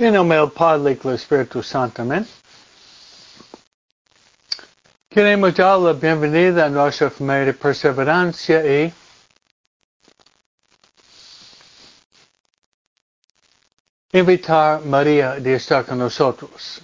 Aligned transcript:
En 0.00 0.14
nombre 0.14 0.38
del 0.38 0.50
Padre 0.50 0.94
del 0.94 1.12
Espíritu 1.12 1.62
Santo, 1.62 2.00
amén. 2.00 2.26
Queremos 5.10 5.54
dar 5.54 5.78
la 5.78 5.92
bienvenida 5.92 6.64
a 6.64 6.70
nuestra 6.70 7.10
familia 7.10 7.44
de 7.44 7.52
perseverancia 7.52 8.64
y 8.64 8.94
invitar 14.14 14.78
a 14.78 14.80
María 14.80 15.34
de 15.34 15.56
estar 15.56 15.84
con 15.84 15.98
nosotros. 15.98 16.80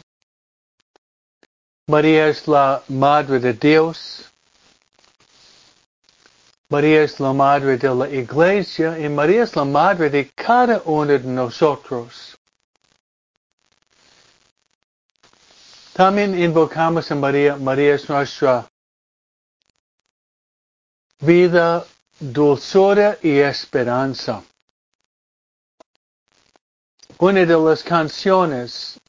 María 1.86 2.28
es 2.28 2.46
la 2.46 2.82
Madre 2.88 3.38
de 3.38 3.54
Dios. 3.54 4.30
María 6.68 7.02
es 7.04 7.18
la 7.18 7.32
Madre 7.32 7.78
de 7.78 7.94
la 7.94 8.10
Iglesia 8.10 8.98
y 8.98 9.08
María 9.08 9.44
es 9.44 9.56
la 9.56 9.64
Madre 9.64 10.10
de 10.10 10.30
cada 10.34 10.82
uno 10.84 11.12
de 11.12 11.20
nosotros. 11.20 12.35
También 15.96 16.38
invocamos 16.38 17.10
a 17.10 17.14
María. 17.14 17.56
María 17.56 17.94
es 17.94 18.06
nuestra 18.10 18.68
vida, 21.20 21.86
dulzura 22.20 23.16
y 23.22 23.38
esperanza. 23.38 24.42
Una 27.16 27.46
de 27.46 27.58
las 27.58 27.82
canciones 27.82 29.00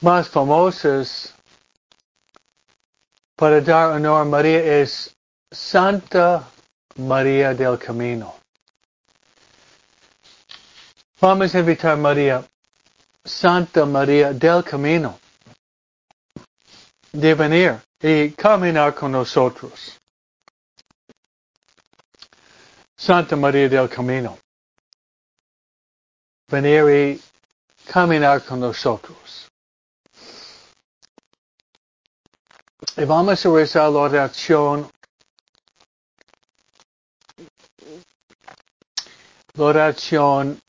más 0.00 0.30
famosas 0.30 1.34
para 3.36 3.60
dar 3.60 3.90
honor 3.90 4.22
a 4.22 4.24
María 4.24 4.80
es 4.80 5.14
Santa 5.52 6.48
María 6.96 7.52
del 7.52 7.78
Camino. 7.78 8.34
Vamos 11.20 11.54
a 11.54 11.58
invitar 11.58 11.92
a 11.92 11.96
María, 11.96 12.48
Santa 13.28 13.84
María 13.84 14.32
del 14.32 14.64
Camino, 14.64 15.20
de 17.12 17.34
venir 17.34 17.78
y 18.00 18.30
caminar 18.30 18.94
con 18.94 19.12
nosotros. 19.12 19.98
Santa 22.96 23.36
María 23.36 23.68
del 23.68 23.88
Camino, 23.88 24.38
venir 26.48 26.88
y 26.88 27.22
caminar 27.86 28.42
con 28.44 28.60
nosotros. 28.60 29.48
Y 32.96 33.04
vamos 33.04 33.44
a 33.44 33.50
rezar 33.50 33.90
la 33.92 33.98
oración. 33.98 34.90
La 39.54 39.64
oración 39.64 40.60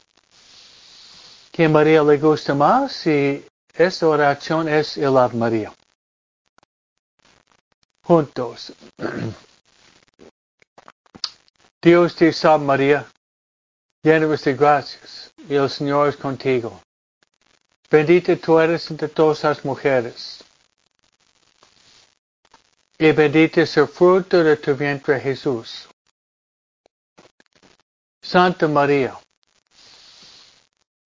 que 1.59 1.67
María 1.67 2.01
le 2.03 2.17
gusta 2.17 2.55
más 2.55 3.05
y 3.05 3.45
esta 3.73 4.07
oración 4.07 4.69
es 4.69 4.97
el 4.97 5.17
Ave 5.17 5.35
María. 5.35 5.73
Juntos. 8.01 8.71
Dios 11.81 12.15
te 12.15 12.31
salve 12.31 12.65
María, 12.65 13.05
llena 14.01 14.27
de 14.27 14.53
gracias, 14.53 15.33
y 15.49 15.55
el 15.55 15.69
Señor 15.69 16.07
es 16.07 16.15
contigo. 16.15 16.81
Bendita 17.91 18.37
tú 18.37 18.57
eres 18.57 18.89
entre 18.89 19.09
todas 19.09 19.43
las 19.43 19.65
mujeres 19.65 20.41
y 22.97 23.11
bendito 23.11 23.59
es 23.59 23.75
el 23.75 23.89
fruto 23.89 24.45
de 24.45 24.55
tu 24.55 24.75
vientre 24.75 25.19
Jesús. 25.19 25.89
Santa 28.21 28.69
María, 28.69 29.19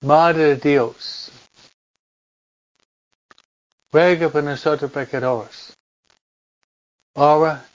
Madre 0.03 0.57
Dios, 0.57 1.31
ruega 3.89 4.27
por 4.29 4.43
nosotros 4.43 4.91
pecadores, 4.91 5.73
ahora 7.15 7.65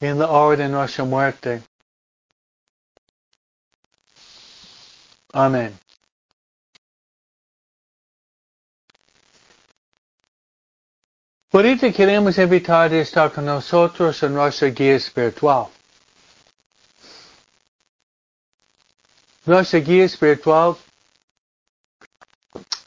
en 0.00 0.18
la 0.18 0.30
hora 0.30 0.56
de 0.62 0.70
nuestra 0.70 1.04
muerte. 1.04 1.62
Amén. 5.34 5.78
Ahorita 11.52 11.92
queremos 11.92 12.38
invitar 12.38 12.90
a 12.92 13.00
estar 13.00 13.30
con 13.30 13.44
nosotros 13.44 14.22
en 14.22 14.32
nuestra 14.32 14.68
guía 14.68 14.96
espiritual. 14.96 15.68
Nuestra 19.44 19.80
guía 19.80 20.04
espiritual, 20.04 20.76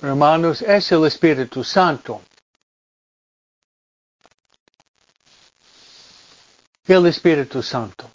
hermanos, 0.02 0.62
es 0.62 0.90
el 0.94 1.06
Espíritu 1.06 1.66
Santo. 1.66 2.22
El 6.88 7.08
Espíritu 7.08 7.62
Santo. 7.62 8.10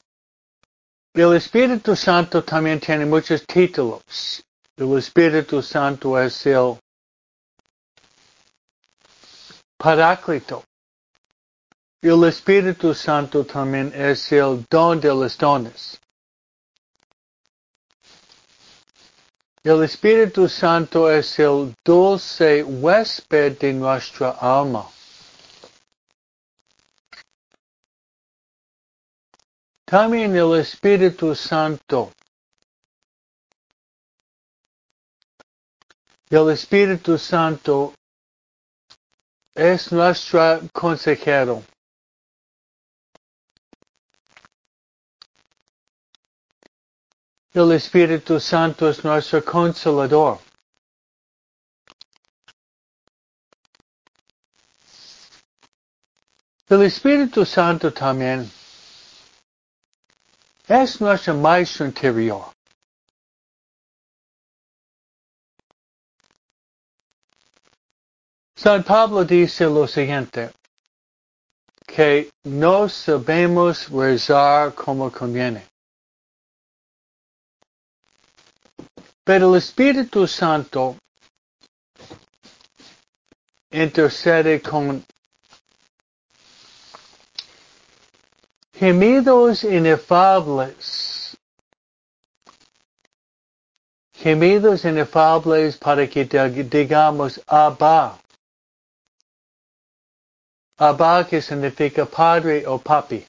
El 1.12 1.34
Espíritu 1.34 1.94
Santo 1.94 2.42
también 2.42 2.80
tiene 2.80 3.04
muchos 3.04 3.44
títulos. 3.44 4.42
El 4.74 4.96
Espíritu 4.96 5.60
Santo 5.60 6.18
es 6.18 6.46
el 6.46 6.78
Paráclito. 9.76 10.64
El 12.00 12.24
Espíritu 12.24 12.94
Santo 12.94 13.44
también 13.44 13.92
es 13.94 14.32
el 14.32 14.64
don 14.70 14.98
de 14.98 15.08
los 15.08 15.36
dones. 15.36 16.00
El 19.62 19.82
Espíritu 19.82 20.48
Santo 20.48 21.10
es 21.10 21.38
el 21.38 21.74
dulce 21.84 22.62
huésped 22.62 23.58
de 23.58 23.74
nuestra 23.74 24.30
alma. 24.30 24.88
También 29.84 30.34
el 30.34 30.54
Espíritu 30.58 31.34
Santo. 31.34 32.10
El 36.30 36.50
Espíritu 36.50 37.18
Santo 37.18 37.92
es 39.54 39.92
nuestro 39.92 40.62
consejero. 40.72 41.62
El 47.52 47.72
Espíritu 47.72 48.38
Santo 48.38 48.88
es 48.88 49.02
nuestro 49.02 49.44
consolador. 49.44 50.38
El 56.68 56.82
Espíritu 56.82 57.44
Santo 57.44 57.92
también 57.92 58.48
es 60.68 61.00
nuestro 61.00 61.34
maestro 61.34 61.86
interior. 61.86 62.52
San 68.54 68.84
Pablo 68.84 69.24
dice 69.24 69.64
lo 69.64 69.88
siguiente, 69.88 70.52
que 71.84 72.30
no 72.44 72.88
sabemos 72.88 73.88
rezar 73.88 74.72
como 74.76 75.10
conviene. 75.10 75.69
Pero 79.24 79.50
el 79.50 79.58
Espíritu 79.58 80.26
Santo 80.26 80.96
intercede 83.70 84.60
con 84.60 85.04
gemidos 88.74 89.62
inefables, 89.62 91.36
gemidos 94.14 94.84
inefables 94.84 95.76
para 95.76 96.08
que 96.08 96.24
digamos 96.24 97.40
Abba. 97.46 98.18
Abba 100.78 101.26
que 101.28 101.42
significa 101.42 102.06
padre 102.06 102.66
o 102.66 102.78
papi. 102.78 103.26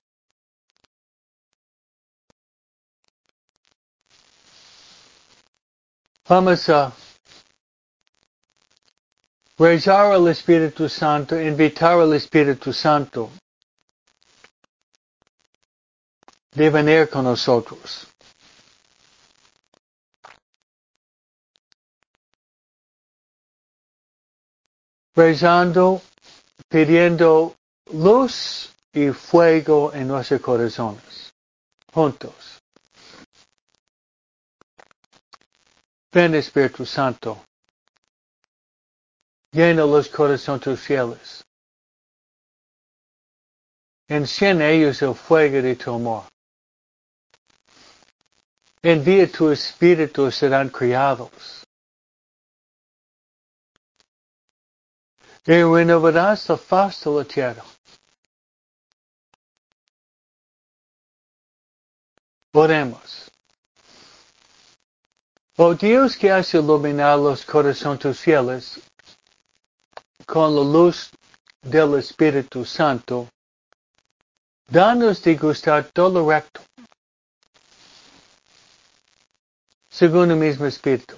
Vamos 6.32 6.70
a 6.70 6.94
rezar 9.58 10.14
al 10.14 10.30
Espíritu 10.30 10.88
Santo, 10.88 11.36
invitar 11.36 12.00
al 12.00 12.14
Espíritu 12.14 12.72
Santo 12.72 13.30
de 16.56 16.70
venir 16.70 17.10
con 17.10 17.26
nosotros. 17.26 18.08
Rezando 25.14 26.02
pidiendo 26.70 27.58
luz 27.92 28.72
y 28.94 29.10
fuego 29.10 29.94
en 29.94 30.08
nuestros 30.08 30.40
corazones. 30.40 31.34
Juntos. 31.92 32.61
Ven 36.12 36.36
Espíritu 36.36 36.86
Santo. 36.86 37.42
Llena 39.54 39.86
los 39.86 40.10
corazones 40.10 40.62
tus 40.62 40.80
fieles. 40.80 41.44
Enciende 44.10 44.70
ellos 44.70 45.02
el 45.02 45.16
fuego 45.16 45.62
de 45.62 45.76
tu 45.78 45.94
amor. 45.94 46.26
Envía 48.82 49.32
tu 49.32 49.50
espíritu 49.52 50.30
serán 50.32 50.70
criados. 50.70 51.64
Y 55.46 55.64
renovarás 55.64 56.50
la 56.50 56.58
faz 56.58 57.06
de 57.06 57.12
la 57.12 57.24
tierra. 57.24 57.64
Oremos. 62.54 63.31
Oh 65.58 65.74
Dios 65.74 66.16
que 66.16 66.32
has 66.32 66.54
iluminado 66.54 67.30
los 67.30 67.44
corazones 67.46 68.20
fieles 68.20 68.80
con 70.26 70.56
la 70.56 70.62
luz 70.62 71.12
del 71.62 71.96
Espíritu 71.96 72.64
Santo, 72.64 73.28
danos 74.70 75.22
de 75.22 75.36
gustar 75.36 75.92
todo 75.94 76.22
lo 76.22 76.30
recto, 76.30 76.62
según 79.90 80.32
el 80.32 80.38
mismo 80.38 80.66
Espíritu, 80.66 81.18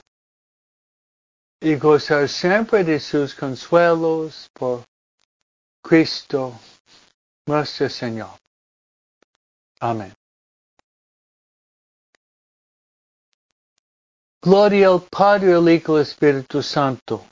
y 1.61 1.75
gozar 1.75 2.27
siempre 2.27 2.83
de 2.83 2.99
sus 2.99 3.35
consuelos 3.35 4.49
por 4.53 4.83
Cristo 5.83 6.59
nuestro 7.45 7.87
Señor. 7.87 8.31
Amén. 9.79 10.13
Gloria 14.45 14.89
al 14.89 15.01
Padre, 15.09 15.53
al 15.53 15.69
Hijo 15.69 15.95
al 15.95 16.01
Espíritu 16.01 16.61
Santo, 16.61 17.25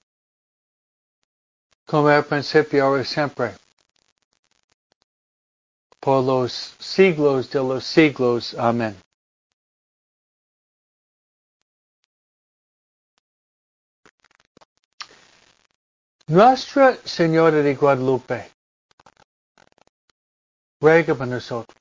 como 1.86 2.10
era 2.10 2.24
principio, 2.24 2.86
ahora 2.86 3.02
y 3.02 3.06
siempre, 3.06 3.54
por 6.00 6.24
los 6.24 6.74
siglos 6.80 7.50
de 7.52 7.60
los 7.60 7.84
siglos. 7.84 8.54
Amén. 8.54 8.98
Nuestra 16.28 16.96
Señora 17.04 17.58
de 17.58 17.76
Guadalupe, 17.76 18.50
ruega 20.80 21.14
por 21.14 21.28
nosotros. 21.28 21.81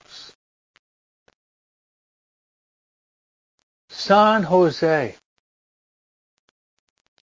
San 4.01 4.45
José, 4.45 5.19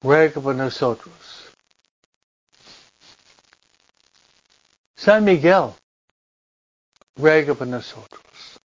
ruega 0.03 0.41
por 0.41 0.57
nosotros. 0.57 1.15
San 4.97 5.25
Miguel, 5.25 5.73
ruega 7.17 7.55
por 7.55 7.69
nosotros. 7.69 8.59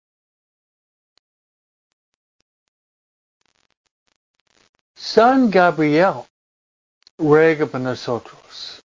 San 4.95 5.50
Gabriel, 5.51 6.25
ruega 7.18 7.65
por 7.65 7.81
nosotros. 7.81 8.81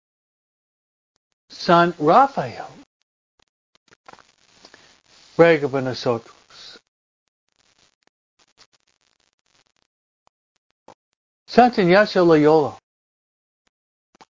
San 1.50 1.92
Rafael, 1.98 2.68
ruega 5.36 5.68
por 5.68 5.81
nosotros. 5.81 6.37
Santa 11.57 11.81
Ignacio 11.81 12.24
Loyola, 12.24 12.77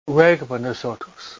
ruega 0.07 0.43
por 0.43 0.59
nosotros. 0.59 1.37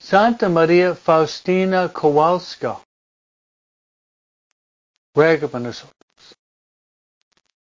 Santa 0.00 0.48
María 0.48 0.94
Faustina 0.94 1.92
Kowalska, 1.92 2.80
ruega 5.14 5.48
por 5.48 5.60
nosotros. 5.60 5.92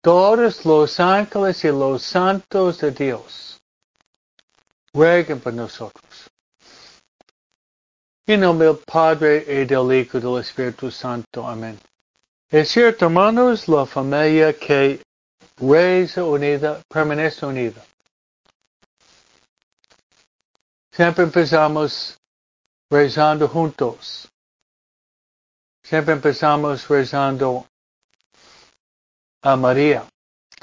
Todos 0.00 0.64
los 0.64 0.99
ángeles 1.00 1.62
y 1.64 1.69
los 1.69 2.02
santos 2.02 2.79
de 2.79 2.93
Dios, 2.93 3.61
rueguen 4.94 5.38
por 5.38 5.52
nosotros. 5.52 6.31
En 8.26 8.41
nombre 8.41 8.69
del 8.69 8.79
Padre 8.79 9.44
y 9.47 9.67
del 9.67 9.93
Hijo 9.93 10.17
y 10.17 10.20
del 10.23 10.38
Espíritu 10.38 10.91
Santo. 10.91 11.47
Amén. 11.47 11.79
Es 12.52 12.70
cierto, 12.70 13.05
hermanos, 13.05 13.69
la 13.69 13.87
familia 13.87 14.52
que 14.52 15.00
reza 15.56 16.25
unida 16.25 16.82
permanece 16.88 17.47
unida. 17.47 17.81
Siempre 20.91 21.23
empezamos 21.23 22.19
rezando 22.91 23.47
juntos. 23.47 24.29
Siempre 25.85 26.12
empezamos 26.12 26.88
rezando 26.88 27.69
a 29.43 29.55
María. 29.55 30.05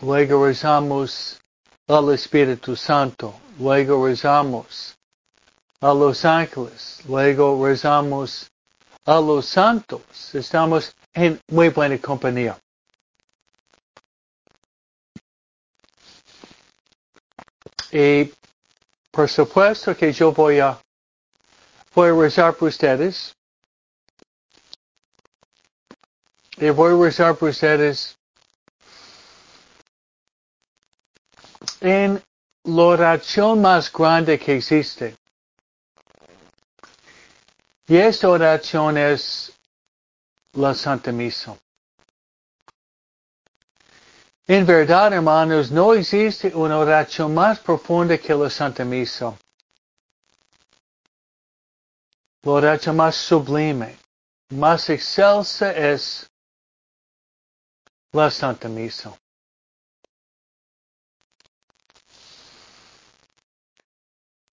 Luego 0.02 0.46
rezamos 0.46 1.40
al 1.88 2.14
Espíritu 2.14 2.76
Santo. 2.76 3.34
Luego 3.60 4.06
rezamos 4.06 4.98
a 5.80 5.94
los 5.94 6.26
ángeles. 6.26 7.02
Luego 7.08 7.66
rezamos 7.66 8.52
a 9.06 9.22
los 9.22 9.46
santos. 9.46 10.36
Estamos 10.36 10.94
en 11.14 11.40
muy 11.48 11.70
buena 11.70 11.98
compañía. 11.98 12.58
Y 17.92 18.32
por 19.12 19.30
supuesto 19.30 19.96
que 19.96 20.12
yo 20.12 20.32
voy 20.32 20.60
a, 20.60 20.80
voy 21.94 22.10
a 22.10 22.14
rezar 22.14 22.56
por 22.56 22.70
ustedes. 22.70 23.36
Y 26.58 26.70
voy 26.70 26.94
a 26.94 27.06
rezar 27.06 27.36
por 27.36 27.50
ustedes 27.50 28.18
en 31.82 32.22
la 32.64 32.84
oración 32.84 33.62
más 33.62 33.92
grande 33.92 34.38
que 34.38 34.58
existe. 34.58 35.16
Y 37.88 37.98
esta 37.98 38.30
oración 38.30 38.98
es 38.98 39.57
la 40.58 40.74
Santa 40.74 41.12
Misa. 41.12 41.56
En 44.48 44.66
verdad, 44.66 45.14
hermanos, 45.14 45.70
no 45.72 45.94
existe 45.94 46.56
una 46.56 46.80
oración 46.80 47.34
más 47.34 47.60
profunda 47.60 48.18
que 48.18 48.34
la 48.34 48.50
Santa 48.50 48.84
Misa. 48.84 49.38
La 52.42 52.52
oración 52.52 52.96
más 52.96 53.16
sublime, 53.16 53.98
más 54.50 54.90
excelsa 54.90 55.72
es 55.72 56.28
la 58.14 58.32
Santa 58.32 58.68
Misa. 58.68 59.14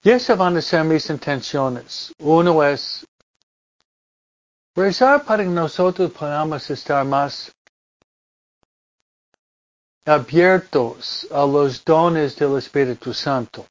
Y 0.02 0.10
esas 0.10 0.36
van 0.36 0.58
a 0.58 0.60
ser 0.60 0.84
mis 0.84 1.08
intenciones. 1.08 2.12
Uno 2.18 2.62
es 2.62 3.06
Rezar 4.76 5.24
para 5.24 5.44
que 5.44 5.48
nosotros 5.48 6.10
podamos 6.10 6.68
estar 6.68 7.04
más 7.04 7.52
abiertos 10.04 11.26
a 11.30 11.46
los 11.46 11.84
dones 11.84 12.34
del 12.36 12.58
Espíritu 12.58 13.14
Santo. 13.14 13.66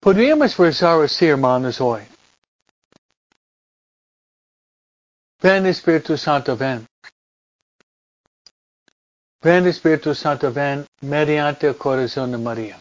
Podríamos 0.00 0.56
rezar 0.56 1.02
así, 1.02 1.26
hermanos, 1.26 1.80
hoy. 1.80 2.02
Ven 5.42 5.66
Espíritu 5.66 6.16
Santo, 6.16 6.56
ven. 6.56 6.86
Ven 9.42 9.66
Espíritu 9.66 10.14
Santo, 10.14 10.52
ven 10.52 10.86
mediante 11.00 11.66
el 11.66 11.76
corazón 11.76 12.30
de 12.30 12.38
María. 12.38 12.80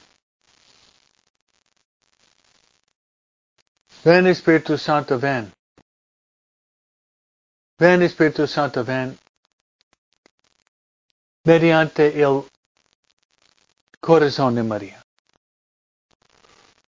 Ven 4.08 4.26
Espíritu 4.28 4.78
Santo, 4.78 5.20
ven. 5.20 5.52
Ven 7.78 8.02
Espíritu 8.02 8.48
Santo, 8.48 8.82
ven. 8.86 9.18
Mediante 11.44 12.18
el 12.18 12.46
corazón 14.00 14.56
de 14.56 14.64
María. 14.64 15.02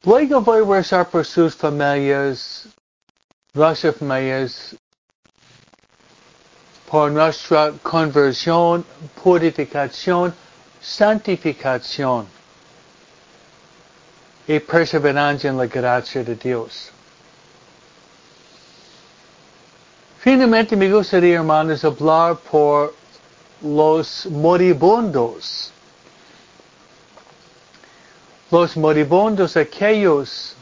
Luego 0.04 0.42
voy 0.42 0.62
a 0.62 0.78
rezar 0.80 1.10
por 1.10 1.26
sus 1.26 1.56
familias, 1.56 2.68
nuestras 3.54 3.96
familias, 3.96 4.76
por 6.92 7.12
nuestra 7.12 7.72
conversión, 7.82 8.86
purificación, 9.24 10.36
santificación 10.82 12.28
y 14.46 14.60
perseverancia 14.60 15.50
en 15.50 15.58
la 15.58 15.68
gracia 15.68 16.22
de 16.22 16.36
Dios. 16.36 16.92
Finalmente 20.26 20.76
me 20.76 20.92
gustaría, 20.92 21.36
hermanos, 21.36 21.86
hablar 21.86 22.38
por 22.38 22.96
los 23.62 24.26
moribundos. 24.26 25.72
Los 28.50 28.76
moribundos, 28.76 29.56
aquellos 29.56 30.56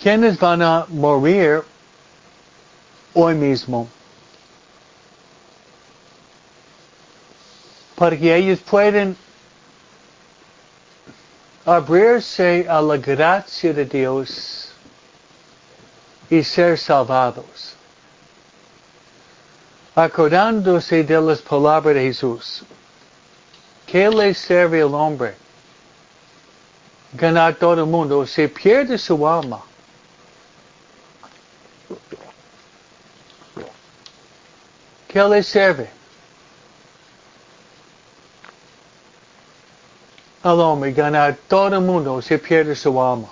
quienes 0.00 0.38
van 0.38 0.62
a 0.62 0.86
morir 0.88 1.64
hoy 3.12 3.34
mismo. 3.34 3.88
Para 7.96 8.16
que 8.16 8.36
ellos 8.36 8.60
puedan 8.60 9.16
abrirse 11.64 12.66
a 12.68 12.80
la 12.80 12.96
gracia 12.98 13.72
de 13.72 13.84
Dios 13.84 14.65
y 16.30 16.42
ser 16.42 16.78
salvados. 16.78 17.74
Acordándose 19.94 21.02
de 21.02 21.20
las 21.20 21.40
palabras 21.40 21.94
de 21.94 22.02
Jesús. 22.02 22.62
¿Qué 23.86 24.08
le 24.08 24.34
sirve 24.34 24.82
al 24.82 24.94
hombre? 24.94 25.34
Ganar 27.12 27.54
todo 27.54 27.80
el 27.80 27.86
mundo. 27.86 28.26
Se 28.26 28.48
pierde 28.48 28.98
su 28.98 29.26
alma. 29.26 29.62
¿Qué 35.08 35.22
le 35.22 35.42
sirve? 35.42 35.88
Al 40.42 40.60
hombre 40.60 40.92
ganar 40.92 41.36
todo 41.48 41.74
el 41.74 41.80
mundo 41.80 42.22
se 42.22 42.38
pierde 42.38 42.76
su 42.76 43.02
alma. 43.02 43.28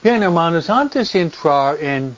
Bien, 0.00 0.22
hermanos, 0.22 0.70
antes 0.70 1.12
de 1.12 1.22
entrar 1.22 1.76
en 1.82 2.16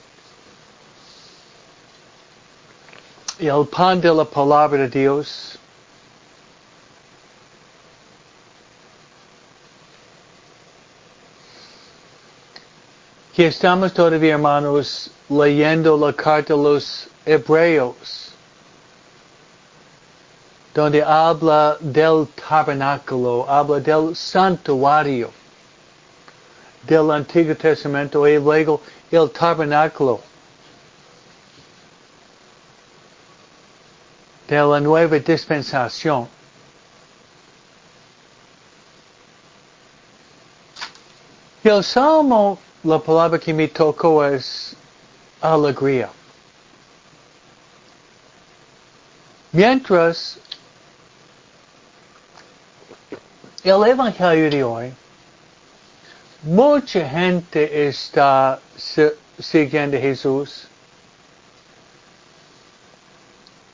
el 3.38 3.66
pan 3.68 4.02
de 4.02 4.12
la 4.12 4.26
palabra 4.26 4.82
de 4.82 4.88
Dios, 4.90 5.58
que 13.34 13.46
estamos 13.46 13.94
todavía, 13.94 14.34
hermanos, 14.34 15.10
leyendo 15.30 15.96
la 15.96 16.12
carta 16.12 16.52
de 16.52 16.62
los 16.62 17.08
Hebreos, 17.24 18.34
donde 20.74 21.02
habla 21.02 21.78
del 21.80 22.28
tabernáculo, 22.46 23.48
habla 23.48 23.80
del 23.80 24.14
santuario 24.14 25.39
del 26.82 27.10
Antiguo 27.10 27.54
Testamento 27.54 28.26
y 28.26 28.38
luego 28.38 28.80
el 29.10 29.30
tabernáculo 29.30 30.20
de 34.48 34.56
la 34.56 34.80
nueva 34.80 35.18
dispensación. 35.18 36.28
El 41.62 41.84
salmo, 41.84 42.58
la 42.82 42.98
palabra 42.98 43.38
que 43.38 43.52
me 43.52 43.68
tocó 43.68 44.24
es 44.24 44.74
alegría. 45.40 46.08
Mientras 49.52 50.38
el 53.62 53.84
Evangelio 53.84 54.50
de 54.50 54.64
hoy 54.64 54.94
Mucha 56.42 57.06
gente 57.06 57.88
está 57.88 58.60
siguiendo 59.38 59.96
a 59.96 60.00
Jesús. 60.00 60.66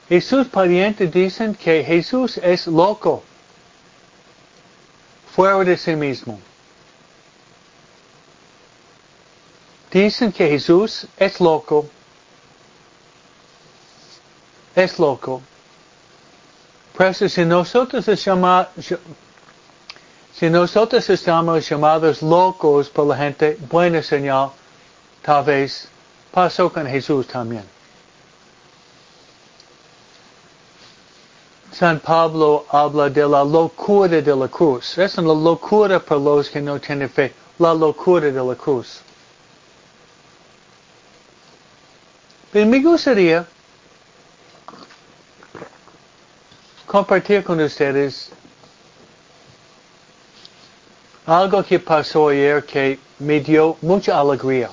Jesús 0.08 0.48
parientes 0.48 1.12
dicen 1.12 1.54
que 1.54 1.84
Jesús 1.84 2.38
es 2.38 2.66
loco, 2.66 3.22
fuera 5.34 5.58
de 5.64 5.76
sí 5.76 5.94
mismo. 5.94 6.40
Dicen 9.90 10.32
que 10.32 10.48
Jesús 10.48 11.06
es 11.16 11.40
loco, 11.40 11.88
es 14.74 14.98
loco. 14.98 15.40
Pero 16.96 17.14
si 17.28 17.44
nosotros 17.44 18.06
llamamos 18.24 18.68
si 20.38 20.50
nosotros 20.50 21.08
estamos 21.08 21.66
llamados 21.66 22.20
locos 22.20 22.90
por 22.90 23.06
la 23.06 23.16
gente, 23.16 23.56
buena 23.70 24.02
señal, 24.02 24.50
tal 25.22 25.44
vez 25.44 25.88
pasó 26.30 26.70
con 26.70 26.86
Jesús 26.86 27.26
también. 27.26 27.64
San 31.72 32.00
Pablo 32.00 32.66
habla 32.68 33.08
de 33.08 33.26
la 33.26 33.44
locura 33.44 34.20
de 34.20 34.36
la 34.36 34.48
cruz. 34.48 34.98
Es 34.98 35.16
una 35.16 35.34
locura 35.34 36.00
para 36.00 36.20
los 36.20 36.50
que 36.50 36.60
no 36.60 36.78
tienen 36.78 37.08
fe. 37.08 37.32
La 37.58 37.72
locura 37.72 38.30
de 38.30 38.44
la 38.44 38.54
cruz. 38.54 39.00
Pero 42.52 42.66
me 42.66 42.80
gustaría 42.80 43.46
compartir 46.86 47.42
con 47.42 47.60
ustedes 47.60 48.30
algo 51.26 51.62
que 51.64 51.78
pasó 51.80 52.28
ayer 52.28 52.64
que 52.64 52.98
me 53.18 53.40
dio 53.40 53.76
mucha 53.82 54.18
alegría. 54.18 54.70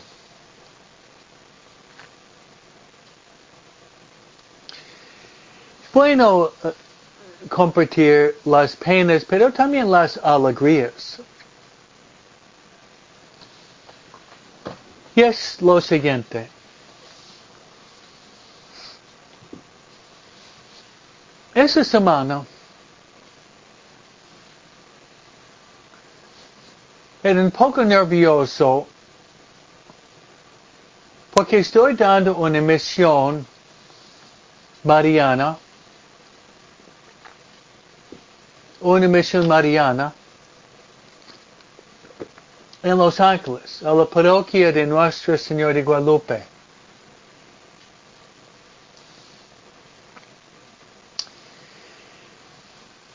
Bueno, 5.92 6.52
eh, 6.64 6.74
compartir 7.50 8.36
las 8.46 8.76
penas, 8.76 9.26
pero 9.26 9.52
también 9.52 9.90
las 9.90 10.18
alegrías. 10.18 11.20
Y 15.16 15.22
es 15.22 15.62
lo 15.62 15.80
siguiente. 15.80 16.50
Esa 21.54 21.84
semana 21.84 22.44
era 27.24 27.40
un 27.40 27.52
poco 27.52 27.84
nervioso 27.86 28.86
porque 31.34 31.60
estoy 31.60 31.96
dando 31.96 32.36
una 32.36 32.60
misión 32.60 33.46
mariana, 34.84 35.58
una 38.82 39.08
misión 39.08 39.48
mariana 39.48 40.14
en 42.84 42.98
Los 42.98 43.20
Ángeles, 43.22 43.82
a 43.84 43.94
la 43.94 44.06
parroquia 44.06 44.74
de 44.74 44.86
Nuestra 44.86 45.38
Señora 45.38 45.74
de 45.74 45.82
Guadalupe. 45.82 46.53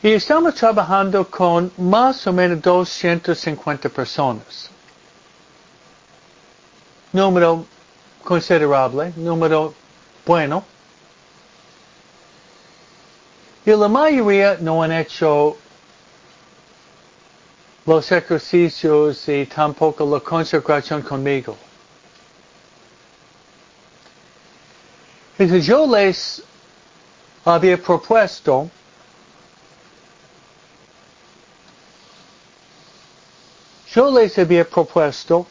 Y 0.08 0.14
estamos 0.14 0.54
trabajando 0.54 1.30
con 1.30 1.70
más 1.76 2.26
o 2.26 2.32
menos 2.32 2.62
250 2.62 3.90
personas. 3.90 4.70
Número 7.12 7.66
considerable, 8.24 9.12
número 9.16 9.74
bueno. 10.24 10.64
Y 13.66 13.70
la 13.72 13.86
mayoría 13.86 14.56
no 14.58 14.82
han 14.82 14.92
hecho 14.92 15.58
los 17.84 18.10
ejercicios 18.10 19.28
y 19.28 19.44
tampoco 19.44 20.06
la 20.06 20.20
consagración 20.20 21.02
conmigo. 21.02 21.54
Entonces 25.38 25.66
yo 25.66 25.86
les 25.86 26.42
había 27.44 27.76
propuesto 27.76 28.70
Yo 33.98 34.12
les 34.12 34.38
había 34.38 34.64
propuesto 34.64 35.44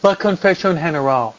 la 0.00 0.16
confesión 0.16 0.78
general. 0.78 1.34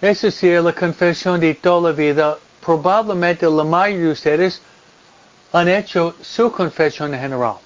Es 0.00 0.22
decir, 0.22 0.62
la 0.62 0.72
confesión 0.72 1.38
de 1.38 1.54
toda 1.54 1.90
la 1.90 1.94
vida. 1.94 2.38
Probablemente 2.64 3.44
la 3.44 3.64
mayoría 3.64 4.06
de 4.06 4.12
ustedes 4.12 4.62
han 5.52 5.68
hecho 5.68 6.14
su 6.22 6.50
confesión 6.50 7.12
general 7.12 7.56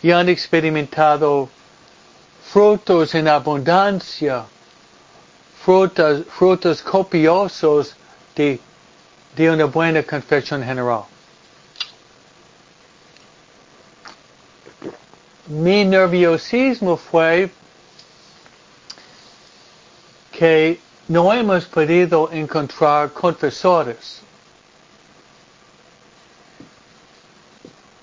y 0.00 0.12
han 0.12 0.28
experimentado 0.28 1.48
frutos 2.54 3.12
en 3.16 3.26
abundancia, 3.26 4.44
frutos, 5.64 6.82
copiosos 6.82 7.96
de, 8.36 8.60
de 9.34 9.50
una 9.50 9.64
buena 9.64 10.04
confesión 10.04 10.62
general. 10.62 11.02
Mi 15.48 15.84
nerviosismo 15.84 16.96
fue 16.96 17.50
que 20.30 20.78
no 21.08 21.32
hemos 21.32 21.64
podido 21.64 22.30
encontrar 22.30 23.10
confesores. 23.12 24.22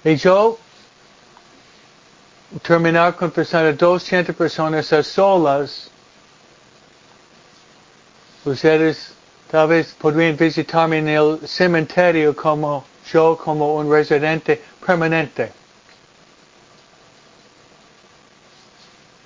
Y 0.03 0.17
yo 0.17 0.59
terminar 2.61 3.15
confesando 3.15 3.69
a 3.69 3.73
200 3.73 4.35
personas 4.35 4.91
a 4.93 5.03
solas, 5.03 5.89
ustedes 8.45 9.13
tal 9.49 9.67
vez 9.67 9.93
podrían 9.93 10.37
visitarme 10.37 10.99
en 10.99 11.09
el 11.09 11.39
cementerio 11.47 12.35
como 12.35 12.85
yo, 13.11 13.37
como 13.37 13.75
un 13.75 13.91
residente 13.91 14.61
permanente. 14.85 15.51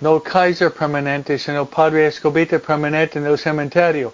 No 0.02 0.20
Kaiser 0.22 0.72
permanente, 0.72 1.38
sino 1.40 1.66
Padre 1.66 2.08
Escobita 2.08 2.60
permanente 2.60 3.18
en 3.18 3.26
el 3.26 3.38
cementerio. 3.38 4.14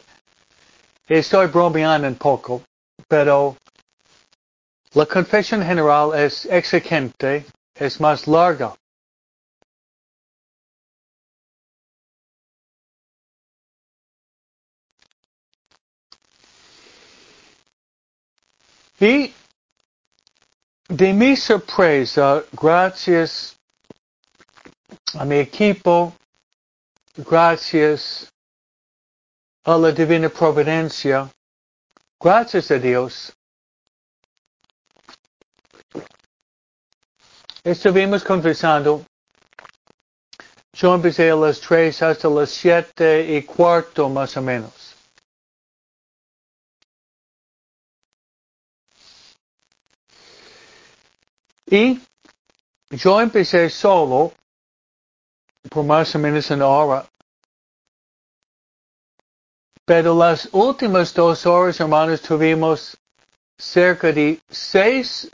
Estoy 1.07 1.47
bromeando 1.47 2.07
un 2.07 2.15
poco, 2.15 2.61
pero 3.07 3.57
la 4.93 5.05
confesión 5.05 5.63
general 5.63 6.13
es 6.13 6.45
exigente, 6.45 7.45
es 7.75 7.99
más 7.99 8.27
larga. 8.27 8.73
Y 19.01 19.33
de 20.87 21.11
mi 21.11 21.35
sorpresa, 21.35 22.43
gracias 22.51 23.55
a 25.15 25.25
mi 25.25 25.37
equipo, 25.37 26.13
gracias 27.15 28.31
a 29.63 29.75
la 29.75 29.91
divina 29.91 30.29
providencia, 30.29 31.31
gracias 32.19 32.69
a 32.69 32.77
Dios, 32.77 33.33
estuvimos 37.63 38.23
confesando. 38.23 39.03
Yo 40.73 40.93
empecé 40.93 41.31
a 41.31 41.35
las 41.35 41.59
tres 41.59 42.03
hasta 42.03 42.29
las 42.29 42.51
siete 42.51 43.35
y 43.35 43.41
cuarto 43.41 44.09
más 44.09 44.37
o 44.37 44.43
menos. 44.43 44.80
Y 51.71 52.01
yo 52.89 53.21
empecé 53.21 53.69
solo 53.69 54.33
por 55.69 55.85
más 55.85 56.13
o 56.13 56.19
menos 56.19 56.49
una 56.49 56.67
hora. 56.67 57.09
Pero 59.85 60.13
las 60.13 60.49
últimas 60.51 61.13
dos 61.13 61.45
horas, 61.45 61.79
hermanos, 61.79 62.21
tuvimos 62.21 62.97
cerca 63.57 64.11
de 64.11 64.41
seis, 64.49 65.31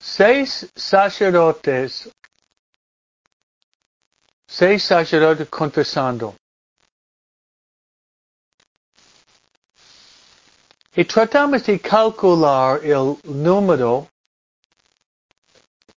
seis 0.00 0.66
sacerdotes, 0.74 2.10
seis 4.46 4.82
sacerdotes 4.82 5.48
confesando. 5.50 6.34
Y 10.96 11.04
tratamos 11.04 11.62
de 11.66 11.78
calcular 11.78 12.82
el 12.82 13.18
número 13.24 14.11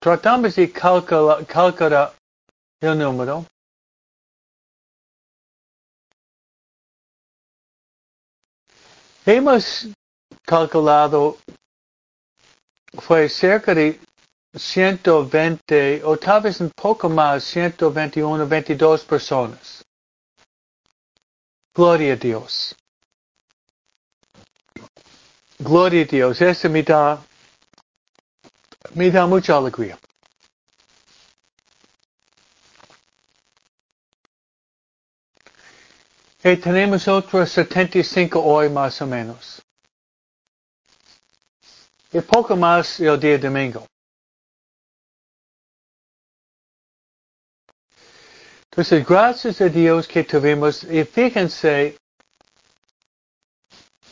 Tratamos 0.05 0.53
de 0.53 0.71
calcular, 0.71 1.43
calcular 1.47 2.13
el 2.79 2.95
número. 2.95 3.43
Hemos 9.25 9.87
calculado 10.45 11.39
fue 12.99 13.27
cerca 13.27 13.73
de 13.73 13.99
120 14.53 16.03
o 16.03 16.17
tal 16.17 16.43
vez 16.43 16.61
un 16.61 16.69
poco 16.69 17.09
más, 17.09 17.43
121, 17.45 18.47
22 18.47 19.03
personas. 19.05 19.83
Gloria 21.73 22.13
a 22.13 22.15
Dios. 22.15 22.75
Gloria 25.57 26.03
a 26.03 26.05
Dios. 26.05 26.39
Esa 26.43 26.69
da 26.69 27.25
me 28.95 29.11
da 29.11 29.27
mucha 29.27 29.55
alegría. 29.57 29.97
Y 36.43 36.57
tenemos 36.57 37.07
otros 37.07 37.49
75 37.51 38.39
hoy 38.41 38.69
más 38.69 39.01
o 39.01 39.07
menos. 39.07 39.61
Y 42.13 42.21
poco 42.21 42.55
más 42.55 42.99
el 42.99 43.19
día 43.19 43.37
domingo. 43.37 43.85
Entonces, 48.69 49.05
gracias 49.05 49.59
a 49.61 49.69
Dios 49.69 50.07
que 50.07 50.23
tuvimos, 50.23 50.83
y 50.83 51.03
fíjense, 51.03 51.97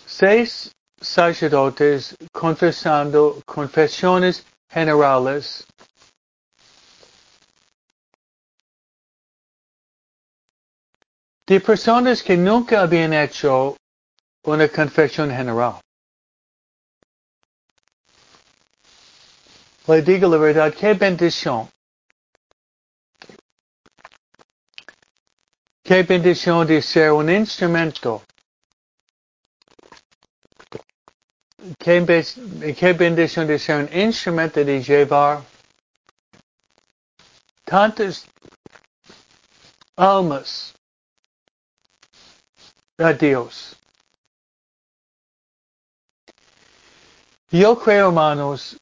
seis 0.06 0.72
sacerdotes 1.00 2.15
confesando 2.32 3.41
confesiones 3.46 4.43
generales 4.73 5.65
de 11.45 11.59
personas 11.59 12.23
que 12.23 12.36
nunca 12.36 12.81
habían 12.81 13.13
hecho 13.13 13.77
una 14.45 14.67
confesión 14.67 15.29
general. 15.29 15.79
Le 19.88 20.01
digo 20.01 20.29
la 20.29 20.38
verdad, 20.38 20.73
qué 20.73 20.93
bendición. 20.93 21.69
Qué 25.83 26.03
bendición 26.03 26.65
de 26.65 26.81
ser 26.81 27.12
un 27.12 27.29
instrumento 27.29 28.23
qué, 31.80 32.76
qué 32.78 32.93
bendición 32.93 33.47
de 33.47 33.58
ser 33.60 33.86
un 33.86 33.93
instrumento 33.93 34.63
de 34.63 34.82
llevar 34.82 35.43
tantas 37.65 38.26
almas 39.95 40.73
a 42.97 43.13
Dios. 43.13 43.76
Yo 47.49 47.78
creo, 47.78 48.08
hermanos, 48.08 48.76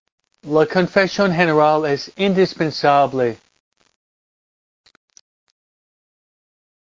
la 0.43 0.65
confesión 0.65 1.31
general 1.33 1.85
es 1.85 2.11
indispensable 2.15 3.37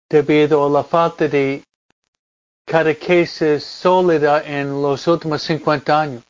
debido 0.10 0.66
a 0.66 0.70
la 0.70 0.84
falta 0.84 1.28
de 1.28 1.64
catequesis 2.70 3.64
sólida 3.64 4.44
en 4.46 4.80
los 4.82 5.08
últimos 5.08 5.42
50 5.42 6.00
años. 6.02 6.24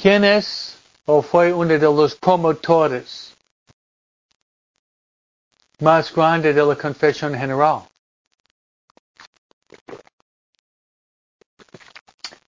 ¿Quién 0.00 0.24
es 0.24 0.78
o 1.04 1.20
fue 1.20 1.52
uno 1.52 1.68
de 1.74 1.78
los 1.78 2.14
promotores 2.14 3.34
más 5.80 6.12
grandes 6.14 6.54
de 6.54 6.64
la 6.64 6.76
confesión 6.76 7.34
general? 7.34 7.86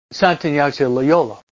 Santa 0.08 0.48
Ignacio 0.48 0.88
de 0.88 0.94
Loyola. 0.94 1.42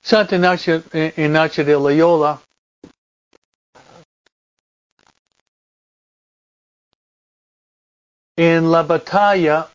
Santa 0.00 0.36
Ignacio, 0.36 0.82
eh, 0.92 1.12
Ignacio 1.18 1.64
de 1.64 1.72
Loyola 1.74 2.40
en 8.40 8.70
la 8.70 8.84
batalla 8.84 9.68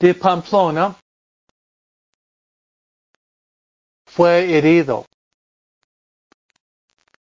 de 0.00 0.14
Pamplona 0.14 0.96
fue 4.06 4.56
herido. 4.56 5.04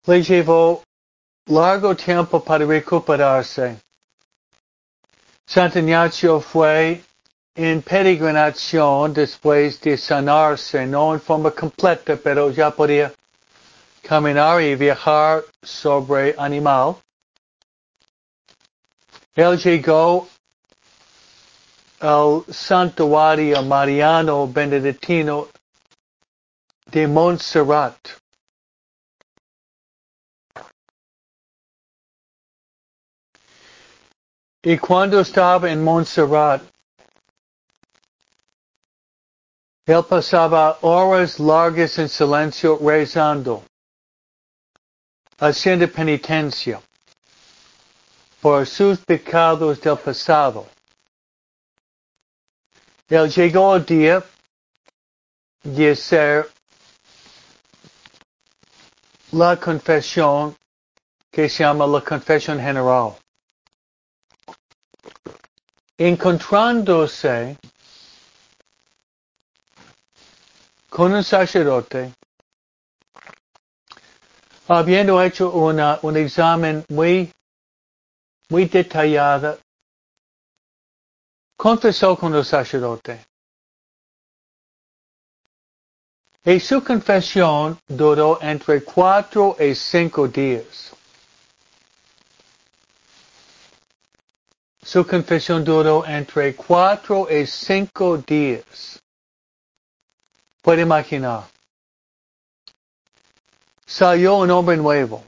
Le 0.06 0.22
llevó 0.22 0.82
largo 1.44 1.94
tiempo 1.94 2.42
para 2.42 2.64
recuperarse. 2.64 3.78
Santo 5.46 5.80
Ignacio 5.80 6.40
fue 6.40 7.04
en 7.54 7.82
peregrinación 7.82 9.12
después 9.12 9.80
de 9.80 9.96
sanarse, 9.96 10.86
no 10.86 11.12
en 11.12 11.20
forma 11.20 11.50
completa, 11.50 12.16
pero 12.16 12.50
ya 12.50 12.70
podía 12.70 13.12
caminar 14.02 14.62
y 14.62 14.74
viajar 14.74 15.42
sobre 15.62 16.34
animal. 16.38 16.96
Él 19.34 19.58
llegó 19.58 20.28
al 22.00 22.44
santuario 22.50 23.62
mariano 23.62 24.48
benedictino 24.48 25.48
de 26.86 27.06
Montserrat. 27.06 27.96
Y 34.64 34.78
cuando 34.78 35.20
estaba 35.20 35.70
en 35.70 35.82
Montserrat, 35.82 36.62
él 39.84 40.04
pasaba 40.04 40.78
horas 40.82 41.40
largas 41.40 41.98
en 41.98 42.08
silencio 42.08 42.78
rezando, 42.80 43.64
haciendo 45.38 45.88
penitencia 45.88 46.80
por 48.40 48.64
sus 48.66 49.00
pecados 49.00 49.80
del 49.80 49.98
pasado. 49.98 50.66
Él 53.08 53.28
llegó 53.28 53.72
al 53.72 53.84
día 53.84 54.24
de 55.64 55.90
hacer 55.90 56.48
la 59.32 59.56
confesión 59.58 60.56
que 61.30 61.48
se 61.48 61.64
llama 61.64 61.86
la 61.86 62.00
confesión 62.00 62.60
general. 62.60 63.16
Encontrándose 65.98 67.58
con 70.92 71.14
un 71.14 71.24
sacerdote, 71.24 72.12
habiendo 74.68 75.22
hecho 75.22 75.50
una, 75.50 75.98
un 76.02 76.18
examen 76.18 76.84
muy, 76.90 77.32
muy 78.50 78.66
detallado, 78.66 79.58
confesó 81.56 82.14
con 82.14 82.34
el 82.34 82.44
sacerdote. 82.44 83.24
Y 86.44 86.60
su 86.60 86.84
confesión 86.84 87.78
duró 87.88 88.38
entre 88.42 88.84
cuatro 88.84 89.56
y 89.58 89.74
cinco 89.74 90.28
días. 90.28 90.92
Su 94.82 95.06
confesión 95.06 95.64
duró 95.64 96.04
entre 96.04 96.54
cuatro 96.54 97.28
y 97.30 97.46
cinco 97.46 98.18
días. 98.18 99.01
Puede 100.62 100.82
imaginar. 100.82 101.44
Salió 103.84 104.36
un 104.36 104.50
hombre 104.50 104.76
nuevo. 104.76 105.24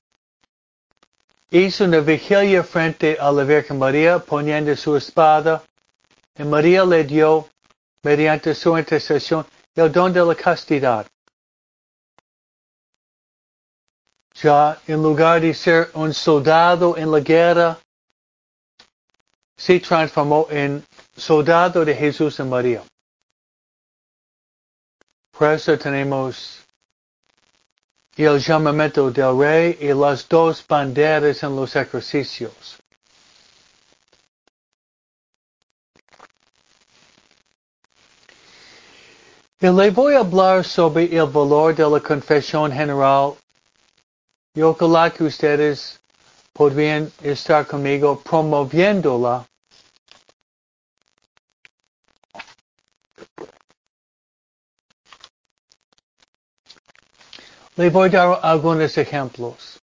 Hizo 1.50 1.84
una 1.84 2.00
vigilia 2.00 2.62
frente 2.62 3.16
a 3.20 3.30
la 3.30 3.42
Virgen 3.44 3.78
María 3.78 4.20
poniendo 4.20 4.74
su 4.76 4.96
espada 4.96 5.62
y 6.36 6.44
María 6.44 6.84
le 6.84 7.04
dio, 7.04 7.48
mediante 8.02 8.54
su 8.54 8.78
intercesión, 8.78 9.44
el 9.74 9.90
don 9.90 10.12
de 10.12 10.24
la 10.24 10.34
castidad. 10.34 11.06
Ya 14.34 14.80
en 14.86 15.02
lugar 15.02 15.40
de 15.40 15.52
ser 15.52 15.90
un 15.94 16.12
soldado 16.12 16.96
en 16.96 17.10
la 17.10 17.20
guerra, 17.20 17.78
se 19.56 19.78
transformó 19.80 20.46
en 20.50 20.84
soldado 21.16 21.84
de 21.84 21.94
Jesús 21.94 22.38
y 22.38 22.42
María. 22.42 22.82
Por 25.36 25.58
tenemos 25.78 26.64
el 28.16 28.38
llamamiento 28.38 29.10
del 29.10 29.36
rey 29.36 29.76
y 29.80 29.92
las 29.92 30.28
dos 30.28 30.64
banderas 30.64 31.42
en 31.42 31.56
los 31.56 31.74
ejercicios. 31.74 32.78
Y 39.60 39.66
le 39.66 39.90
voy 39.90 40.14
a 40.14 40.20
hablar 40.20 40.64
sobre 40.64 41.04
el 41.16 41.26
valor 41.26 41.74
de 41.74 41.88
la 41.88 41.98
confesión 41.98 42.70
general. 42.70 43.34
Yo 44.54 44.70
ojalá 44.70 45.10
que 45.10 45.24
ustedes 45.24 46.00
podrían 46.52 47.10
estar 47.22 47.66
conmigo 47.66 48.20
promoviéndola. 48.20 49.44
Le 57.76 57.90
voy 57.90 58.08
a 58.08 58.12
dar 58.12 58.40
algunos 58.42 58.96
ejemplos. 58.96 59.80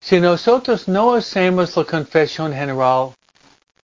Si 0.00 0.18
nosotros 0.20 0.88
no 0.88 1.14
hacemos 1.14 1.76
la 1.76 1.84
confesión 1.84 2.52
general, 2.52 3.14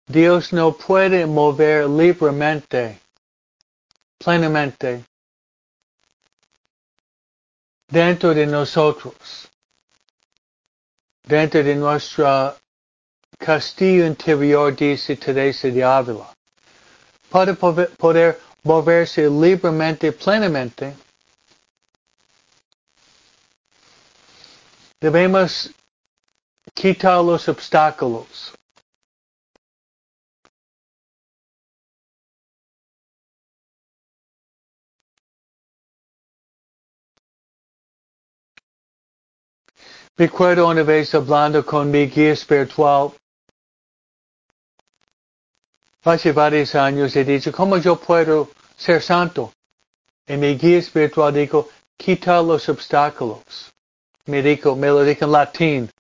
Dios 0.07 0.53
no 0.53 0.73
puede 0.73 1.25
mover 1.25 1.89
libremente, 1.89 3.01
plenamente, 4.19 5.05
dentro 7.89 8.35
de 8.35 8.47
nosotros, 8.47 9.49
dentro 11.23 11.63
de 11.63 11.75
nuestro 11.75 12.57
castillo 13.39 14.05
interior, 14.07 14.77
dice 14.77 15.17
Teresa 15.17 15.69
de 15.69 15.83
Ávila. 15.83 16.31
Para 17.31 17.55
poder 17.55 18.39
moverse 18.65 19.29
libremente, 19.29 20.13
plenamente, 20.13 20.95
debemos 25.01 25.71
quitar 26.75 27.25
los 27.25 27.49
obstáculos. 27.49 28.53
Recuerdo 40.17 40.69
una 40.69 40.83
vez 40.83 41.15
hablando 41.15 41.65
con 41.65 41.91
mi 41.91 42.07
guía 42.07 42.33
espiritual. 42.33 43.13
Hace 46.05 46.33
varios 46.33 46.75
años 46.75 47.15
he 47.15 47.25
dicho, 47.25 47.53
¿cómo 47.53 47.77
yo 47.79 47.97
puedo 47.97 48.51
ser 48.77 49.01
santo? 49.01 49.53
Y 50.27 50.37
mi 50.37 50.57
guía 50.57 50.79
espiritual 50.79 51.33
dijo, 51.33 51.69
quitar 51.97 52.43
los 52.43 52.69
obstáculos. 52.69 53.73
Me 54.27 54.43
dijo, 54.43 54.75
me 54.75 54.89
lo 54.89 55.05
dijo 55.05 55.25
en 55.25 55.33
latín. 55.33 55.91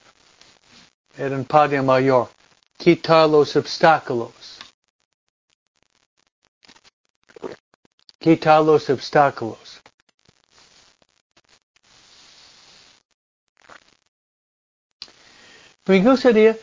Era 1.16 1.36
un 1.36 1.44
padre 1.44 1.80
mayor. 1.82 2.30
Quitar 2.76 3.28
los 3.28 3.54
obstáculos. 3.54 4.58
Quitar 8.18 8.62
los 8.62 8.90
obstáculos. 8.90 9.80
Me 15.84 16.00
gustaría 16.00 16.56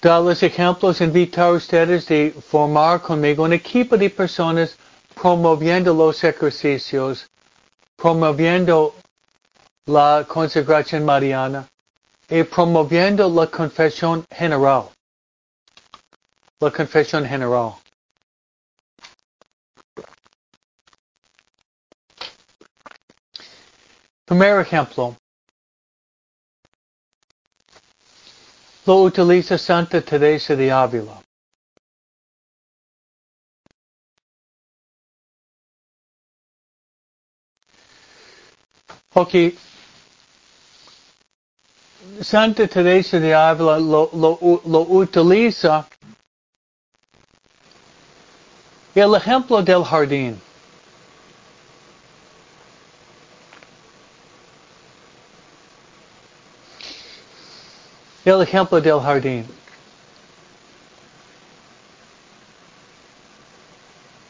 darles 0.00 0.42
ejemplos, 0.42 1.00
invitar 1.00 1.48
a 1.48 1.52
ustedes 1.52 2.06
de 2.06 2.30
formar 2.30 3.00
conmigo 3.00 3.44
un 3.44 3.52
equipo 3.52 3.96
de 3.96 4.10
personas 4.10 4.76
promoviendo 5.14 5.92
los 5.92 6.22
ejercicios, 6.22 7.28
promoviendo 7.96 8.94
la 9.86 10.24
consagración 10.28 11.04
mariana 11.04 11.66
y 12.28 12.42
promoviendo 12.44 13.28
la 13.28 13.46
confesión 13.46 14.24
general. 14.30 14.90
La 16.60 16.70
confesión 16.70 17.24
general. 17.24 17.74
Primer 24.24 24.60
ejemplo. 24.60 25.16
Lo 28.88 29.02
utiliza 29.02 29.58
Santa 29.58 30.00
Teresa 30.00 30.56
de 30.56 30.72
Ávila. 30.72 31.20
Ok. 39.14 39.52
Santa 42.22 42.66
Teresa 42.66 43.20
de 43.20 43.34
Ávila 43.34 43.78
lo, 43.78 44.08
lo, 44.14 44.38
lo 44.64 44.80
utiliza 44.88 45.86
el 48.94 49.14
ejemplo 49.14 49.62
del 49.62 49.84
jardín. 49.84 50.40
El 58.28 58.42
ejemplo 58.42 58.78
del 58.78 59.00
jardín. 59.00 59.46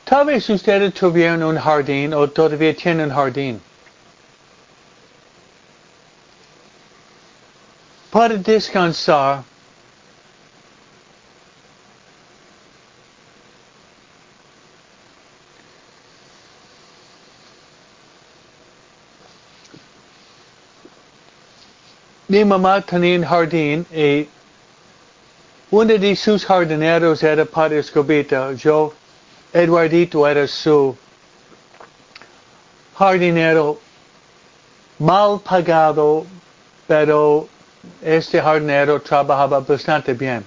Tal 0.05 0.25
vez 0.27 0.49
ustedes 0.49 0.95
tuvieron 0.95 1.43
un 1.43 1.59
jardín 1.59 2.15
o 2.15 2.29
todavía 2.31 2.77
tienen 2.77 3.11
un 3.11 3.17
jardín. 3.17 3.61
Para 8.13 8.37
descansar, 8.37 9.43
mi 22.29 22.45
mamá 22.45 22.83
tenía 22.83 23.19
un 23.19 23.25
jardín 23.25 23.87
y 23.91 24.29
uno 25.71 25.99
de 25.99 26.15
sus 26.15 26.45
jardineros 26.45 27.23
era 27.23 27.47
Padre 27.47 27.79
Escobita. 27.79 28.53
Yo 28.53 28.93
Eduardito 29.51 30.27
era 30.29 30.47
su 30.47 30.95
jardinero 32.99 33.81
mal 34.99 35.41
pagado, 35.41 36.27
pero 36.87 37.49
este 38.03 38.43
jardinero 38.43 39.01
trabajaba 39.01 39.61
bastante 39.61 40.13
bien. 40.13 40.45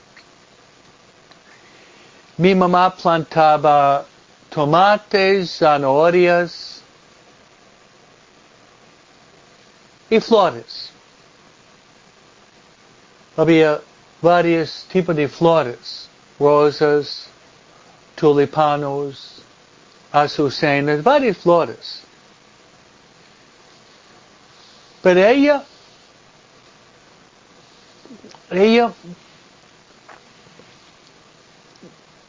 Mi 2.38 2.54
mamá 2.54 2.96
plantaba 2.96 4.06
tomates, 4.50 5.58
zanahorias 5.58 6.84
y 10.12 10.20
flores. 10.20 10.92
Había 13.42 13.82
varios 14.22 14.86
tipos 14.92 15.16
de 15.16 15.28
flores, 15.28 16.08
rosas, 16.38 17.26
tulipanos, 18.14 19.42
azucenas, 20.12 21.02
varias 21.02 21.38
flores. 21.38 22.04
Pero 25.02 25.26
ella, 25.26 25.64
ella, 28.52 28.94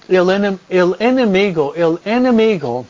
el, 0.08 0.58
el 0.70 0.96
enemigo, 0.98 1.74
el 1.74 2.00
enemigo, 2.06 2.86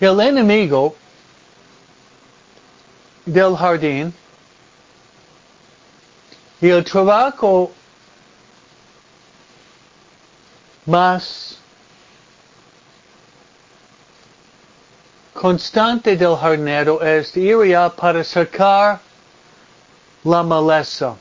el 0.00 0.18
enemigo 0.18 0.96
del 3.26 3.56
jardín 3.56 4.14
y 6.60 6.68
el 6.68 6.84
trabajo 6.84 7.72
más 10.86 11.58
constante 15.34 16.16
del 16.16 16.36
jardinero 16.36 17.02
es 17.02 17.36
ir 17.36 17.56
allá 17.56 17.90
para 17.90 18.24
sacar 18.24 19.00
la 20.24 20.42
maleza, 20.42 21.16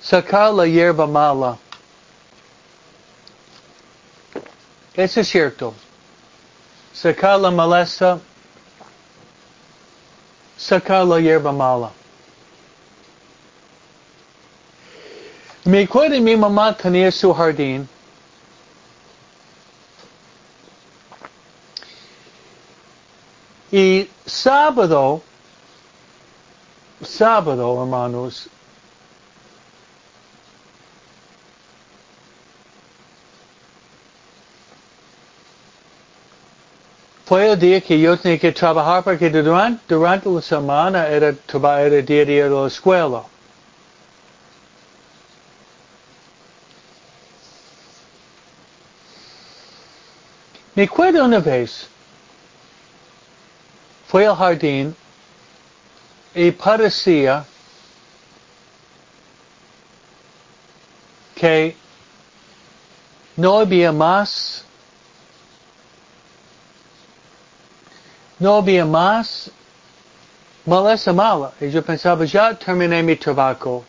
sacar 0.00 0.54
la 0.54 0.66
hierba 0.66 1.06
mala. 1.06 1.58
Eso 4.94 5.20
es 5.20 5.28
cierto. 5.28 5.74
Sacar 6.92 7.38
la 7.38 7.52
maleza, 7.52 8.18
sacar 10.58 11.06
la 11.06 11.20
hierba 11.20 11.52
mala. 11.52 11.90
Me 15.64 15.82
acuerdo 15.82 16.20
mi 16.20 16.36
mamá 16.36 16.76
tenía 16.76 17.12
su 17.12 17.32
jardín. 17.32 17.88
Y 23.70 24.08
sábado, 24.24 25.20
sábado, 27.02 27.82
hermanos, 27.82 28.48
fue 37.28 37.50
el 37.52 37.58
día 37.58 37.78
que 37.82 38.00
yo 38.00 38.18
tenía 38.18 38.38
que 38.38 38.52
trabajar 38.52 39.04
porque 39.04 39.28
durante, 39.28 39.94
durante 39.94 40.30
la 40.30 40.40
semana 40.40 41.06
era, 41.08 41.28
el 41.28 42.06
día 42.06 42.24
de 42.24 42.32
ir 42.32 42.44
a 42.44 42.48
la 42.48 42.66
escuela. 42.66 43.22
Me 50.74 50.84
acuerdo 50.84 51.26
una 51.26 51.40
vez, 51.40 51.86
fue 54.06 54.24
al 54.24 54.34
jardín 54.34 54.96
y 56.34 56.50
parecía 56.52 57.44
que 61.34 61.76
no 63.36 63.58
había 63.58 63.92
más, 63.92 64.57
no 68.38 68.56
había 68.56 68.84
más 68.84 69.50
maleza 70.64 71.12
mala. 71.12 71.52
Y 71.60 71.70
yo 71.70 71.82
pensaba, 71.82 72.24
ya 72.24 72.54
terminé 72.54 73.02
mi 73.02 73.16
trabajo. 73.16 73.84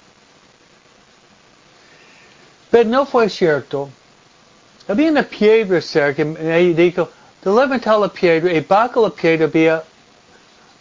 Pero 2.72 2.90
no 2.90 3.06
fue 3.06 3.30
cierto. 3.30 3.90
Había 4.88 5.12
una 5.12 5.24
piedra 5.24 5.82
cerca 5.82 6.24
y 6.24 6.74
dijo, 6.74 7.10
de 7.44 7.52
levantar 7.52 8.00
la 8.00 8.08
piedra 8.08 8.52
y 8.52 8.60
bajo 8.62 9.02
la 9.04 9.10
piedra 9.10 9.46
había 9.46 9.84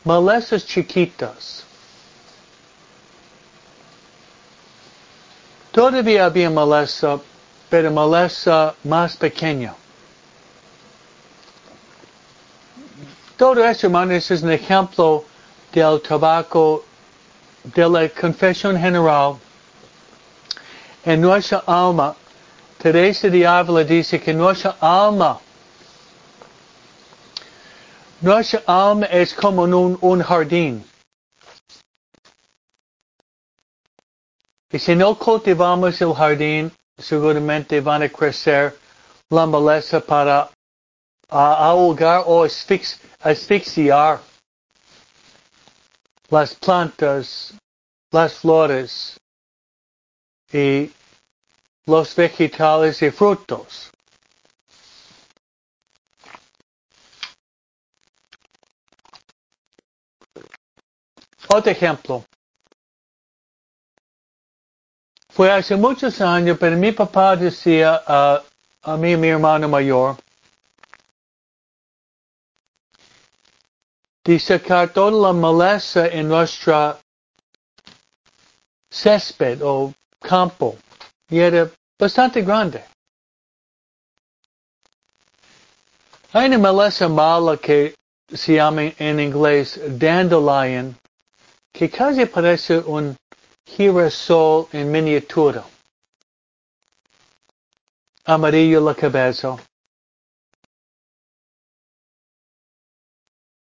malezas 0.05 0.65
chiquitas. 0.65 1.65
Todavía 5.71 6.25
había 6.25 6.51
maleza, 6.51 7.21
pero 7.69 7.91
maleza 7.91 8.75
más 8.83 9.17
pequeña. 9.17 9.75
Todo 13.39 13.65
eso, 13.65 13.87
hermanos, 13.87 14.31
es 14.31 14.43
un 14.43 14.51
ejemplo 14.51 15.25
del 15.73 16.03
tabaco 16.03 16.85
de 17.63 17.89
la 17.89 18.09
confesión 18.09 18.77
general 18.77 19.37
en 21.05 21.21
nuestra 21.21 21.63
alma 21.67 22.17
Teresa 22.79 23.29
de 23.29 23.47
Ávila 23.47 23.85
dice 23.85 24.21
que 24.21 24.35
nuestra 24.35 24.77
alma, 24.81 25.41
nuestra 28.21 28.61
alma 28.67 29.07
es 29.07 29.33
como 29.35 29.63
un, 29.63 29.97
un 30.01 30.23
jardín. 30.23 30.85
Y 34.73 34.79
si 34.79 34.95
no 34.97 35.17
cultivamos 35.17 36.01
el 36.01 36.13
jardín, 36.13 36.73
seguramente 36.99 37.81
van 37.81 38.03
a 38.03 38.09
crecer 38.09 38.77
la 39.31 39.47
maleza 39.47 40.01
para 40.01 40.51
ahogar 41.29 42.25
o 42.27 42.45
asfixiar 42.45 43.08
las 46.31 46.55
plantas, 46.55 47.55
las 48.11 48.35
flores 48.35 49.19
y 50.53 50.91
los 51.87 52.15
vegetales 52.15 53.03
y 53.03 53.11
frutos. 53.11 53.91
Otro 61.49 61.73
ejemplo. 61.73 62.25
Fue 65.31 65.51
hace 65.51 65.77
muchos 65.77 66.21
años, 66.21 66.59
pero 66.61 66.77
mi 66.77 66.93
papá 66.93 67.37
decía 67.37 68.03
a, 68.07 68.43
a 68.83 68.97
mí, 68.97 69.17
mi 69.17 69.29
hermano 69.29 69.69
mayor, 69.69 70.17
de 74.29 74.39
sacar 74.39 74.93
toda 74.93 75.11
la 75.11 75.33
maleza 75.33 76.07
en 76.07 76.29
nuestra 76.29 76.99
césped 78.91 79.63
o 79.63 79.95
campo. 80.21 80.77
Y 81.31 81.39
era 81.39 81.71
bastante 81.99 82.43
grande. 82.43 82.85
Hay 86.35 86.47
una 86.49 86.59
maleza 86.59 87.09
mala 87.09 87.57
que 87.57 87.95
se 88.31 88.57
llama 88.57 88.93
en 88.99 89.19
inglés 89.19 89.81
dandelion, 89.99 90.95
que 91.73 91.89
casi 91.89 92.27
parece 92.27 92.81
un 92.81 93.17
girasol 93.65 94.69
en 94.73 94.93
miniatura. 94.93 95.65
Amarillo 98.27 98.83
la 98.83 98.95
cabeza. 98.95 99.57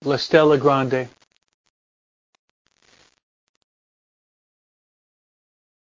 La 0.05 0.17
Stella 0.17 0.57
Grande. 0.57 1.09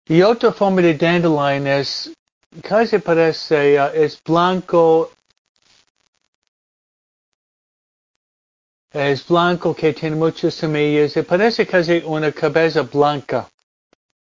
Y 0.06 0.20
otra 0.20 0.52
forma 0.52 0.82
de 0.82 0.94
dandelion 0.94 1.66
es, 1.66 2.12
casi 2.62 2.98
parece, 2.98 3.80
uh, 3.80 3.90
es 3.94 4.22
blanco, 4.22 5.10
es 8.92 9.26
blanco 9.26 9.74
que 9.74 9.94
tiene 9.94 10.16
muchas 10.16 10.54
semillas, 10.54 11.14
parece 11.26 11.66
casi 11.66 12.02
una 12.04 12.30
cabeza 12.32 12.82
blanca, 12.82 13.48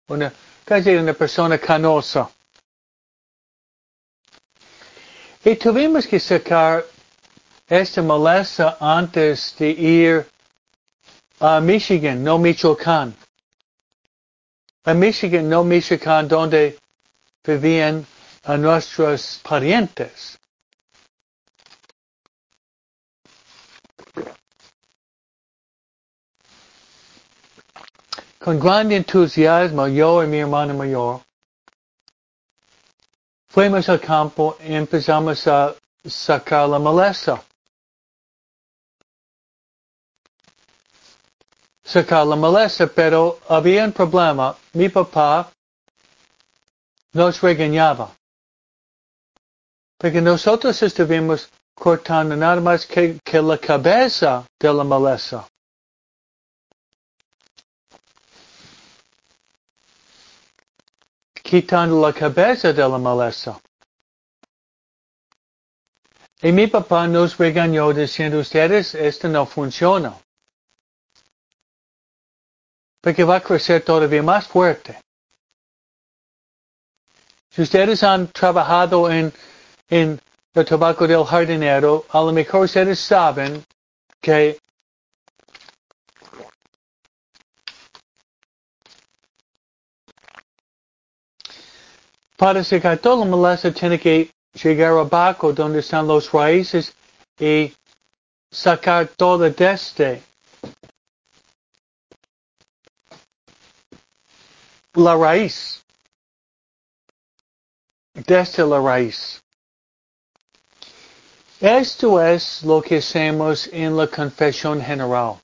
una, 0.07 0.31
casi 0.63 0.91
una 0.91 1.13
persona 1.13 1.57
canosa. 1.57 2.29
Y 5.43 5.55
tuvimos 5.55 6.05
que 6.05 6.19
sacar 6.19 6.85
esta 7.71 8.01
maleza 8.01 8.75
antes 8.81 9.55
de 9.57 9.69
ir 9.69 10.27
a 11.39 11.61
Michigan, 11.61 12.21
no 12.21 12.37
Michoacán. 12.37 13.15
A 14.83 14.93
Michigan, 14.93 15.47
no 15.47 15.63
Michoacán, 15.63 16.27
donde 16.27 16.77
vivían 17.45 18.05
a 18.43 18.57
nuestros 18.57 19.39
parientes. 19.41 20.37
Con 28.37 28.59
gran 28.59 28.91
entusiasmo, 28.91 29.87
yo 29.87 30.21
y 30.23 30.27
mi 30.27 30.39
hermano 30.39 30.73
mayor, 30.73 31.21
fuimos 33.47 33.87
al 33.87 34.01
campo 34.01 34.57
y 34.59 34.73
empezamos 34.73 35.47
a 35.47 35.73
sacar 36.05 36.67
la 36.67 36.77
maleza. 36.77 37.41
Sacar 41.91 42.25
la 42.25 42.37
maleza, 42.37 42.87
pero 42.87 43.39
había 43.49 43.83
un 43.83 43.91
problema. 43.91 44.55
Mi 44.71 44.87
papá 44.87 45.51
nos 47.11 47.41
regañaba. 47.41 48.15
Porque 49.97 50.21
nosotros 50.21 50.81
estuvimos 50.81 51.49
cortando 51.75 52.33
nada 52.37 52.61
más 52.61 52.85
que, 52.85 53.19
la 53.41 53.57
cabeza 53.57 54.45
de 54.57 54.73
la 54.73 54.85
maleza. 54.85 55.45
quitando 61.43 61.99
la 61.99 62.13
cabeza 62.13 62.71
de 62.71 62.87
la 62.87 62.97
maleza. 62.97 63.59
Y 66.41 66.53
mi 66.53 66.67
papá 66.67 67.05
nos 67.09 67.37
regañó 67.37 67.91
diciendo, 67.91 68.39
ustedes, 68.39 68.95
esto 68.95 69.27
no 69.27 69.45
funciona. 69.45 70.15
Porque 73.01 73.23
va 73.23 73.37
a 73.37 73.41
crecer 73.41 73.81
todavía 73.81 74.21
más 74.23 74.47
fuerte. 74.47 74.99
Si 77.49 77.63
ustedes 77.63 78.03
han 78.03 78.27
trabajado 78.27 79.11
en, 79.11 79.33
en 79.89 80.19
el 80.53 80.65
tabaco 80.65 81.07
del 81.07 81.25
jardinero, 81.25 82.05
a 82.09 82.21
lo 82.21 82.31
mejor 82.31 82.61
ustedes 82.65 82.99
saben 82.99 83.63
que 84.21 84.59
para 92.37 92.63
secar 92.63 92.97
toda 92.99 93.25
la 93.25 93.35
maleza 93.35 93.71
tiene 93.71 93.99
que 93.99 94.31
llegar 94.53 94.93
abajo 94.93 95.53
donde 95.53 95.79
están 95.79 96.07
los 96.07 96.31
raíces 96.31 96.93
y 97.39 97.73
sacar 98.49 99.07
todo 99.07 99.49
desde 99.49 100.23
la 104.93 105.15
raíz. 105.15 105.83
Desde 108.13 108.65
la 108.65 108.79
raíz. 108.79 109.41
Esto 111.59 112.19
es 112.19 112.63
lo 112.63 112.81
que 112.81 112.97
hacemos 112.97 113.67
en 113.71 113.95
la 113.95 114.07
confesión 114.07 114.81
general. 114.81 115.39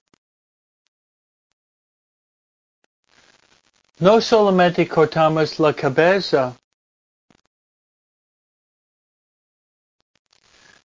No 4.00 4.20
solamente 4.22 4.88
cortamos 4.88 5.60
la 5.60 5.74
cabeza 5.74 6.56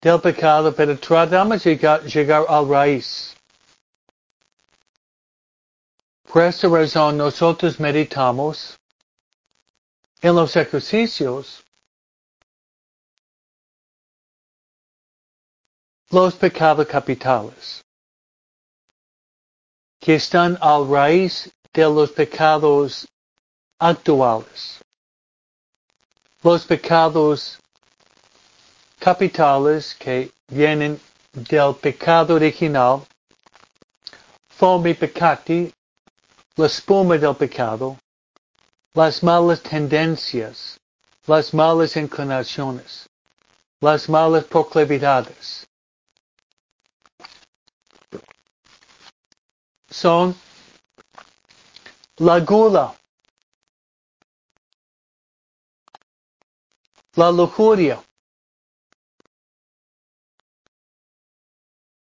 del 0.01 0.19
pecado, 0.19 0.73
pero 0.73 0.97
tratamos 0.97 1.63
de 1.63 1.71
llegar, 1.71 2.03
llegar 2.03 2.45
al 2.49 2.67
raíz. 2.67 3.36
Por 6.27 6.43
esta 6.43 6.67
razón 6.67 7.17
nosotros 7.17 7.79
meditamos 7.79 8.77
en 10.21 10.35
los 10.35 10.55
ejercicios 10.57 11.63
los 16.09 16.35
pecados 16.35 16.85
capitales 16.85 17.81
que 19.99 20.15
están 20.15 20.57
al 20.61 20.89
raíz 20.89 21.49
de 21.73 21.83
los 21.83 22.11
pecados 22.11 23.07
actuales. 23.79 24.83
Los 26.43 26.65
pecados 26.65 27.57
capitales 28.99 29.95
que 29.95 30.31
vienen 30.47 30.99
del 31.31 31.73
pecado 31.75 32.35
original, 32.35 33.05
fomi 34.49 34.93
peccati, 34.93 35.73
la 36.57 36.65
espuma 36.65 37.17
del 37.19 37.35
pecado, 37.35 37.99
las 38.93 39.21
malas 39.21 39.61
tendencias, 39.61 40.79
las 41.27 41.53
malas 41.53 41.95
inclinaciones, 41.95 43.07
las 43.79 44.09
malas 44.09 44.43
proclividades. 44.45 45.67
Son 49.89 50.35
la 52.17 52.39
gula, 52.39 52.95
la 57.13 57.31
lujuria, 57.31 58.03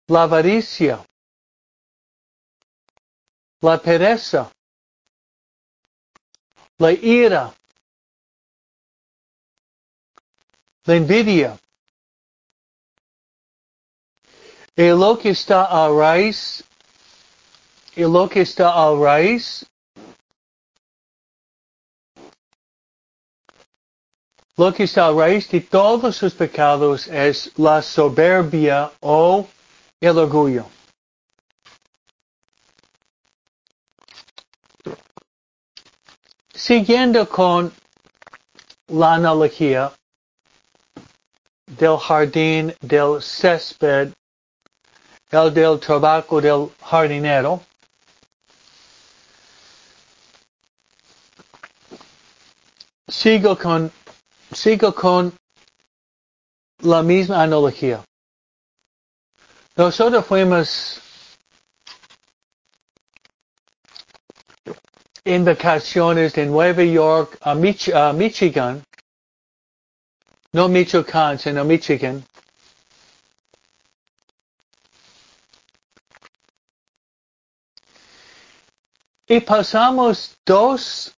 la 0.07 0.23
avaricia, 0.23 1.03
la 3.63 3.77
pereza, 3.77 4.51
la 6.77 6.91
ira, 6.91 7.53
la 10.83 10.95
envidia. 10.95 11.57
Y 14.75 14.89
lo 14.89 15.17
que 15.17 15.29
está 15.29 15.63
a 15.63 15.87
raíz, 15.87 16.63
y 17.95 18.01
lo 18.01 18.27
que 18.27 18.41
está 18.41 18.67
a 18.69 18.93
raíz, 18.93 19.65
lo 24.57 24.73
que 24.73 24.83
está 24.83 25.07
a 25.07 25.13
raíz 25.13 25.49
de 25.49 25.61
todos 25.61 26.17
sus 26.17 26.33
pecados 26.33 27.07
es 27.07 27.57
la 27.57 27.81
soberbia 27.81 28.91
o 28.99 29.47
el 30.01 30.17
orgullo. 30.17 30.65
Siguiendo 36.65 37.27
con 37.27 37.73
la 38.87 39.15
analogía 39.15 39.91
del 41.65 41.97
jardín 41.97 42.73
del 42.79 43.21
césped, 43.21 44.13
el 45.31 45.53
del 45.53 45.77
trabajo 45.81 46.39
del 46.39 46.71
jardinero, 46.81 47.61
sigo 53.09 53.57
con, 53.57 53.91
sigo 54.53 54.95
con 54.95 55.37
la 56.79 57.03
misma 57.03 57.43
analogía. 57.43 58.01
Nosotros 59.75 60.25
fuimos 60.25 61.02
en 65.25 65.45
vacaciones 65.45 66.33
de 66.33 66.45
Nueva 66.45 66.83
York 66.83 67.37
a, 67.41 67.55
Mich 67.55 67.89
Michigan, 68.13 68.83
no 70.51 70.67
Michoacán, 70.67 71.39
sino 71.39 71.63
Michigan. 71.63 72.23
Y 79.25 79.39
pasamos 79.39 80.37
dos 80.45 81.15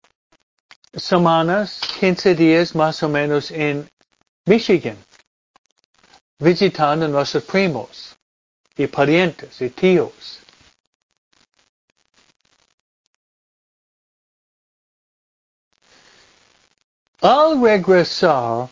semanas, 0.93 1.81
15 1.99 2.35
días 2.35 2.75
más 2.75 3.03
o 3.03 3.09
menos 3.09 3.51
en 3.51 3.89
Michigan, 4.47 4.97
visitando 6.39 7.07
a 7.07 7.09
nuestros 7.09 7.45
primos. 7.45 8.15
y 8.77 8.89
parientes 8.89 9.61
y 9.61 9.71
tíos. 9.71 10.44
Al 17.27 17.59
regresar, 17.59 18.69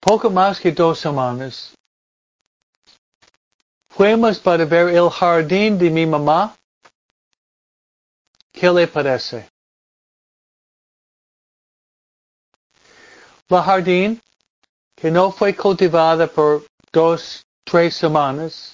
poco 0.00 0.30
más 0.30 0.60
que 0.60 0.70
dos 0.70 1.00
semanas, 1.00 1.74
fuimos 3.88 4.38
para 4.38 4.64
ver 4.64 4.90
el 4.90 5.10
jardín 5.10 5.76
de 5.76 5.90
mi 5.90 6.06
mamá. 6.06 6.56
¿Qué 8.52 8.70
le 8.70 8.86
parece? 8.86 9.48
La 13.48 13.60
jardín, 13.64 14.22
que 14.94 15.10
no 15.10 15.32
fue 15.32 15.52
cultivada 15.52 16.28
por 16.28 16.64
dos, 16.92 17.44
tres 17.64 17.96
semanas, 17.96 18.72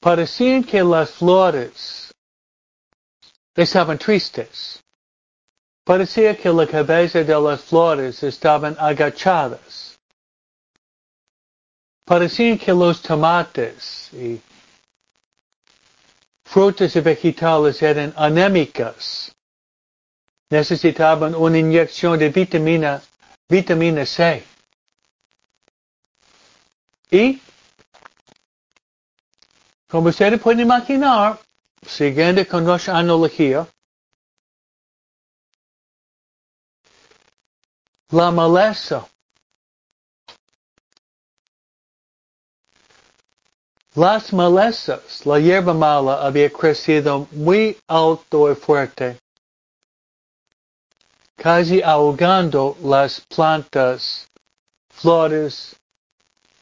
parecían 0.00 0.64
que 0.64 0.82
las 0.82 1.10
flores 1.10 2.07
estaban 3.62 3.98
tristes. 3.98 4.80
Parecía 5.84 6.36
que 6.36 6.48
la 6.50 6.66
cabeza 6.66 7.24
de 7.24 7.40
las 7.40 7.60
flores 7.62 8.22
estaban 8.22 8.76
agachadas. 8.78 9.98
Parecían 12.04 12.58
que 12.58 12.72
los 12.72 13.02
tomates 13.02 14.12
y 14.12 14.40
frutas 16.44 16.94
y 16.94 17.00
vegetales 17.00 17.82
eran 17.82 18.14
anémicas. 18.16 19.34
Necesitaban 20.50 21.34
una 21.34 21.58
inyección 21.58 22.18
de 22.18 22.28
vitamina, 22.30 23.02
vitamina 23.48 24.06
C. 24.06 24.44
Y, 27.10 27.40
como 29.88 30.10
ustedes 30.10 30.40
pueden 30.40 30.60
imaginar, 30.60 31.38
siguiendo 31.88 32.46
con 32.46 32.64
nuestra 32.64 32.98
analogía, 32.98 33.66
la 38.10 38.30
maleza. 38.30 39.08
Las 43.94 44.32
malezas, 44.32 45.26
la 45.26 45.40
hierba 45.40 45.74
mala 45.74 46.24
había 46.24 46.50
crecido 46.50 47.26
muy 47.32 47.76
alto 47.88 48.52
y 48.52 48.54
fuerte, 48.54 49.18
casi 51.36 51.82
ahogando 51.82 52.76
las 52.80 53.20
plantas, 53.22 54.28
flores, 54.90 55.74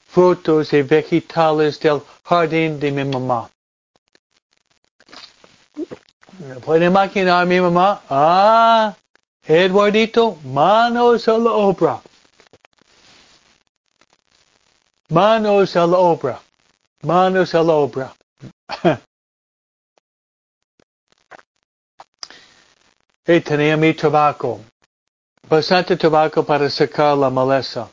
frutos 0.07 0.72
y 0.72 0.81
vegetales 0.81 1.79
del 1.81 2.01
jardín 2.24 2.81
de 2.81 2.91
mi 2.91 3.05
mamá. 3.05 3.51
¿Pueden 6.64 6.85
imaginar 6.91 7.43
a 7.43 7.47
mi 7.47 7.61
mamá? 7.61 8.03
Ah, 8.09 8.95
Eduardito, 9.45 10.37
manos 10.45 11.29
a 11.29 11.39
la 11.39 11.53
obra. 11.53 12.01
Manos 15.09 15.77
a 15.77 15.87
la 15.87 15.99
obra. 15.99 16.41
Manos 17.03 17.55
a 17.55 17.62
la 17.62 17.72
obra. 17.74 18.12
y 23.27 23.41
tenía 23.41 23.77
mi 23.77 23.95
tabaco. 23.95 24.61
Bastante 25.49 25.97
tabaco 25.97 26.45
para 26.45 26.68
secar 26.68 27.16
la 27.16 27.31
maleza. 27.31 27.89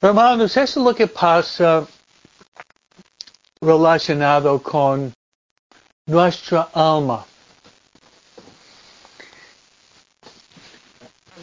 Hermanos, 0.00 0.56
eso 0.56 0.80
es 0.80 0.84
lo 0.84 0.94
que 0.94 1.08
pasa 1.08 1.84
relacionado 3.60 4.62
con 4.62 5.12
nuestra 6.06 6.68
alma. 6.72 7.26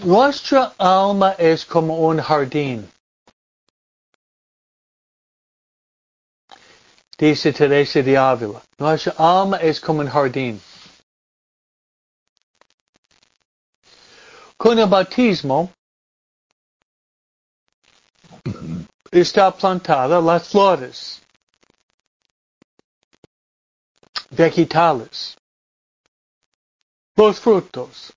Nuestra 0.03 0.73
alma 0.77 1.35
es 1.37 1.65
como 1.65 1.97
un 2.07 2.21
jardín. 2.21 2.89
Dice 7.17 7.51
Teresa 7.51 8.01
de 8.01 8.17
Ávila. 8.17 8.61
Nuestra 8.77 9.13
alma 9.17 9.57
es 9.57 9.81
como 9.81 9.99
un 9.99 10.07
jardín. 10.09 10.61
Con 14.55 14.79
el 14.79 14.87
bautismo 14.87 15.73
está 19.21 19.51
plantada 19.51 20.21
las 20.21 20.49
flores. 20.49 21.21
vegetales, 24.35 25.37
los 27.15 27.39
frutos, 27.39 28.13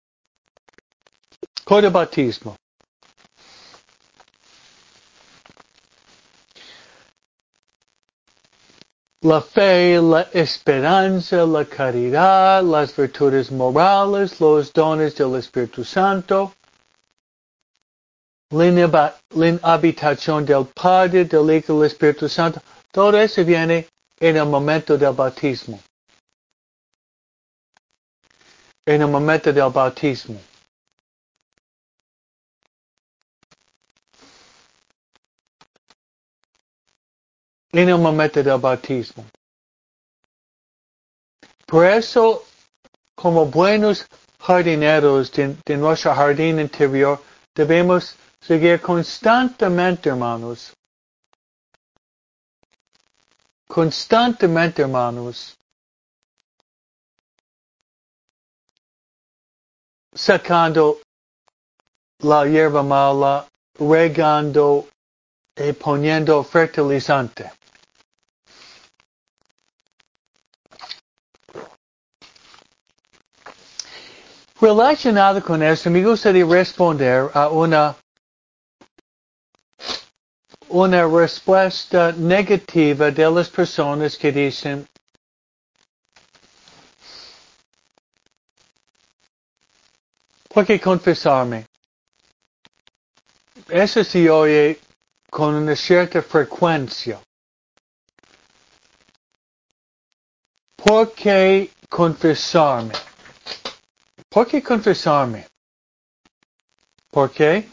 con 1.65 1.85
el 1.85 1.91
bautismo. 1.91 2.57
La 9.23 9.41
fe, 9.41 10.01
la 10.01 10.23
esperanza, 10.33 11.45
la 11.45 11.65
caridad, 11.65 12.63
las 12.63 12.95
virtudes 12.97 13.51
morales, 13.51 14.41
los 14.41 14.73
dones 14.73 15.17
del 15.17 15.35
Espíritu 15.35 15.85
Santo, 15.85 16.55
la 18.51 19.15
habitación 19.63 20.45
del 20.45 20.67
Padre, 20.75 21.25
del 21.25 21.51
Hijo 21.51 21.75
y 21.75 21.77
del 21.77 21.87
Espíritu 21.87 22.29
Santo, 22.29 22.61
todo 22.91 23.19
eso 23.21 23.45
viene 23.45 23.87
en 24.21 24.37
el 24.37 24.47
momento 24.47 24.97
del 24.97 25.13
bautismo. 25.13 25.81
en 28.89 29.03
el 29.03 29.09
momento 29.09 29.53
del 29.53 29.71
bautismo. 29.71 30.41
En 37.71 37.89
el 37.91 37.99
momento 37.99 38.43
del 38.43 38.59
bautismo. 38.59 39.27
Por 41.67 41.85
eso, 41.85 42.43
como 43.15 43.45
buenos 43.45 44.07
jardineros 44.41 45.31
de, 45.33 45.55
de 45.67 45.77
nuestro 45.77 46.15
jardín 46.15 46.59
interior, 46.59 47.23
debemos 47.55 48.17
seguir 48.41 48.81
constantemente, 48.81 50.09
hermanos, 50.09 50.73
constantemente, 53.69 54.83
hermanos, 54.83 55.57
sacando 60.15 61.01
la 62.21 62.45
hierba 62.47 62.83
mala, 62.83 63.47
regando 63.79 64.89
y 65.57 65.73
poniendo 65.73 66.43
fertilizante. 66.43 67.53
Relacionado 74.61 75.41
con 75.41 75.63
eso, 75.63 75.89
me 75.89 76.03
gustaría 76.03 76.45
responder 76.45 77.31
a 77.33 77.49
una, 77.49 77.95
una 80.71 81.07
respuesta 81.07 82.13
negativa 82.13 83.11
de 83.11 83.31
las 83.31 83.49
personas 83.49 84.17
que 84.17 84.33
dicen, 84.33 84.87
¿Por 90.49 90.67
qué 90.67 90.81
confesarme? 90.81 91.67
Eso 93.69 94.03
se 94.03 94.29
oye 94.29 94.81
con 95.31 95.55
una 95.55 95.77
cierta 95.77 96.21
frecuencia. 96.23 97.21
¿Por 100.77 101.13
qué 101.13 101.71
confesarme? 101.89 102.95
¿Por 104.29 104.47
qué 104.49 104.63
confesarme? 104.63 105.47
¿Por 107.11 107.31
qué? 107.31 107.69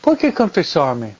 ¿Por 0.00 0.16
qué 0.16 0.32
confesarme? 0.32 1.16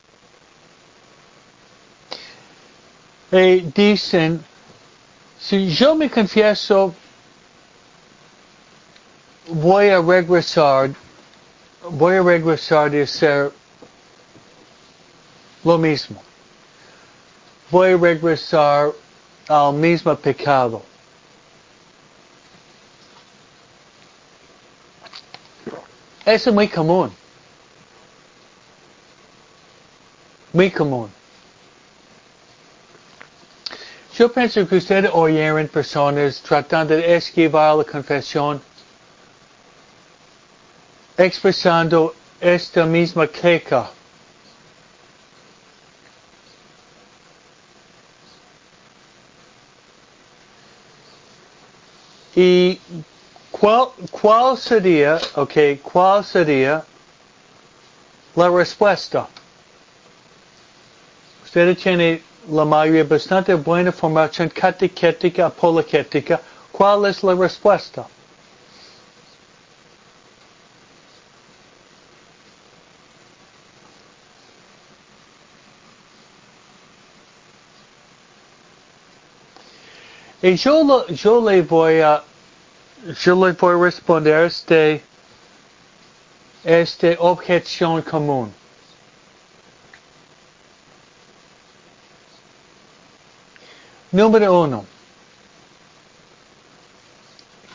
y 3.33 3.61
dicen, 3.61 4.45
si 5.39 5.69
yo 5.69 5.95
me 5.95 6.11
confieso, 6.11 6.93
voy 9.47 9.89
a 9.89 10.01
regresar, 10.01 10.91
voy 11.91 12.17
a 12.17 12.23
regresar 12.23 12.91
de 12.91 13.07
ser 13.07 13.53
lo 15.63 15.79
mismo. 15.79 16.21
voy 17.71 17.93
a 17.93 17.97
regresar 17.97 18.91
al 19.47 19.75
mismo 19.75 20.15
pecado. 20.17 20.83
Eso 26.27 26.51
es 26.51 26.55
muy 26.55 26.69
común. 26.69 27.13
Muy 30.53 30.71
común. 30.71 31.11
Yo 34.17 34.31
pienso 34.31 34.67
que 34.67 34.77
ustedes 34.77 35.11
oyeron 35.15 35.69
personas 35.69 36.41
tratando 36.43 36.95
de 36.95 37.17
esquivar 37.17 37.77
la 37.77 37.85
confesión, 37.85 38.61
expresando 41.17 42.15
esta 42.41 42.85
misma 42.85 43.29
queja. 43.29 43.91
Y 52.35 52.81
cuál, 53.51 53.89
cuál 54.11 54.59
sería, 54.59 55.21
ok, 55.37 55.81
cuál 55.83 56.25
sería 56.25 56.85
la 58.35 58.49
respuesta? 58.49 59.29
Usted 61.51 61.77
tiene 61.77 62.23
la 62.49 62.65
mayoría 62.65 63.03
bastante 63.03 63.53
buena 63.55 63.91
formación 63.91 64.49
catequética, 64.51 65.47
apologética. 65.47 66.41
¿Cuál 66.71 67.07
es 67.07 67.25
la 67.25 67.35
respuesta? 67.35 68.07
Y 80.41 80.55
yo, 80.55 80.85
lo, 80.85 81.09
yo 81.09 81.51
le 81.51 81.63
voy 81.63 81.99
a, 82.01 82.23
yo 83.25 83.35
le 83.45 83.55
voy 83.55 83.75
a 83.75 83.85
responder 83.87 84.45
este, 84.45 85.03
este 86.63 87.17
objeción 87.19 88.03
común. 88.03 88.60
Número 94.13 94.63
uno. 94.63 94.85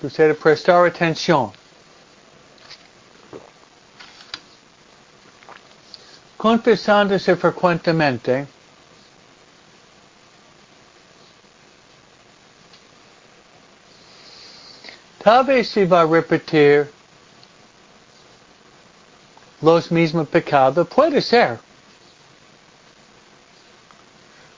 Usted 0.01 0.35
prestar 0.37 0.85
atención. 0.85 1.51
Confesándose 6.37 7.35
frecuentemente, 7.37 8.45
tal 15.23 15.45
vez 15.45 15.69
se 15.69 15.85
va 15.87 16.01
a 16.01 16.05
repetir 16.05 16.91
los 19.61 19.89
mismos 19.89 20.27
pecados, 20.27 20.87
puede 20.87 21.21
ser. 21.21 21.64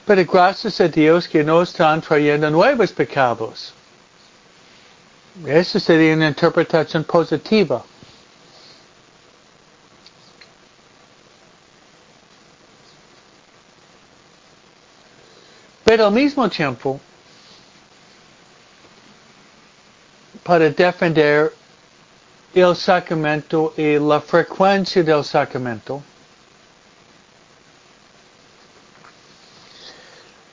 Pero 0.08 0.24
gracias 0.24 0.80
a 0.80 0.88
Dios 0.88 1.28
que 1.28 1.44
no 1.44 1.62
están 1.62 2.02
trayendo 2.02 2.50
nuevos 2.50 2.94
pecados. 2.94 3.74
Esa 5.46 5.82
sería 5.82 6.14
una 6.16 6.30
interpretación 6.30 7.04
positiva. 7.04 7.84
Pero 15.84 16.06
al 16.06 16.14
mismo 16.14 16.50
tiempo, 16.50 17.02
para 20.42 20.70
defender 20.70 21.54
el 22.54 22.76
sacramento 22.78 23.74
y 23.76 24.00
la 24.00 24.22
frecuencia 24.22 25.04
del 25.04 25.26
sacramento, 25.26 26.02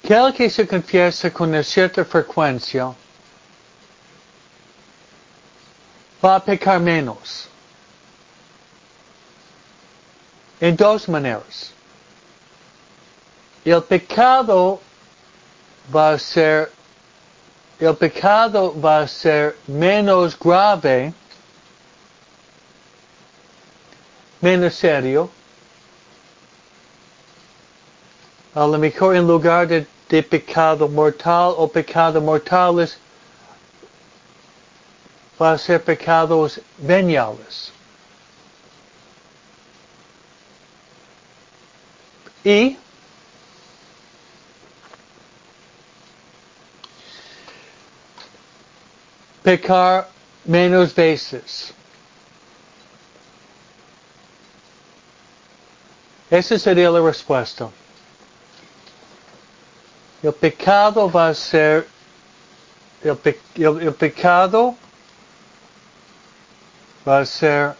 Que 0.06 0.50
se 0.50 0.66
confiesa 0.66 1.30
con 1.30 1.48
una 1.48 1.62
cierta 1.62 2.04
frecuencia 2.04 2.94
va 6.22 6.36
a 6.36 6.40
pecar 6.40 6.78
menos. 6.78 7.48
En 10.60 10.76
dos 10.76 11.08
maneras. 11.08 11.72
El 13.64 13.82
pecado 13.82 14.78
va 15.94 16.10
a 16.10 16.18
ser 16.18 16.70
el 17.80 17.96
pecado 17.96 18.78
va 18.78 19.00
a 19.00 19.08
ser 19.08 19.56
menos 19.66 20.38
grave, 20.38 21.14
menos 24.42 24.74
serio. 24.74 25.30
A 28.54 28.66
mejor 28.68 29.16
lugar 29.16 29.66
de 29.66 29.93
de 30.08 30.22
pecado 30.22 30.88
mortal 30.88 31.54
o 31.56 31.68
pecado 31.68 32.20
mortales 32.20 32.98
va 35.40 35.52
a 35.52 35.58
ser 35.58 35.82
pecados 35.82 36.60
veniales. 36.78 37.72
Y 42.44 42.76
pecar 49.42 50.08
menos 50.44 50.94
veces. 50.94 51.72
Esa 56.30 56.58
sería 56.58 56.90
la 56.90 57.00
respuesta. 57.00 57.70
El 60.24 60.32
pecado 60.32 61.10
va 61.10 61.28
a 61.28 61.34
ser, 61.34 61.86
el, 63.02 63.16
pe, 63.18 63.38
el, 63.56 63.82
el 63.82 63.92
pecado 63.92 64.74
va 67.06 67.18
a 67.18 67.26
ser 67.26 67.76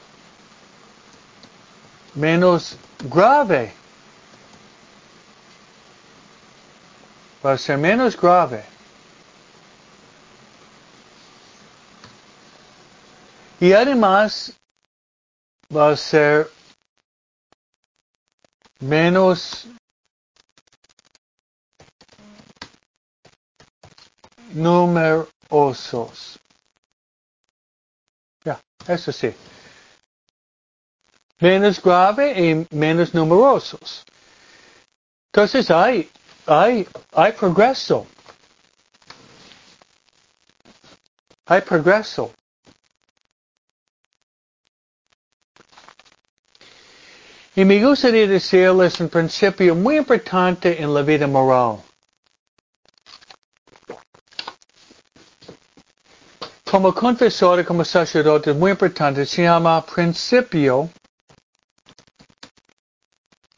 menos 2.14 2.76
grave. 3.04 3.72
Va 7.42 7.52
a 7.52 7.56
ser 7.56 7.78
menos 7.78 8.14
grave. 8.14 8.62
Y 13.58 13.72
además 13.72 14.52
va 15.74 15.92
a 15.92 15.96
ser 15.96 16.50
menos 18.80 19.66
numerosos. 24.54 26.38
Ya, 28.44 28.60
eso 28.88 29.12
sí. 29.12 29.34
Menos 31.40 31.82
grave 31.82 32.32
y 32.50 32.66
menos 32.74 33.12
numerosos. 33.12 34.04
Entonces 35.32 35.70
hay, 35.70 36.08
hay, 36.46 36.86
hay 37.12 37.32
progreso. 37.32 38.06
Hay 41.46 41.60
progreso. 41.60 42.32
Y 47.56 47.64
me 47.64 47.84
gustaría 47.84 48.26
decirles 48.26 48.98
un 49.00 49.08
principio 49.08 49.74
muy 49.76 49.96
importante 49.98 50.80
en 50.82 50.92
la 50.92 51.02
vida 51.02 51.26
moral. 51.26 51.78
Como 56.74 56.92
confesor 56.92 57.60
y 57.60 57.64
como 57.64 57.84
sacerdote 57.84 58.50
es 58.50 58.56
muy 58.56 58.72
importante, 58.72 59.24
se 59.24 59.44
llama 59.44 59.80
principio 59.86 60.90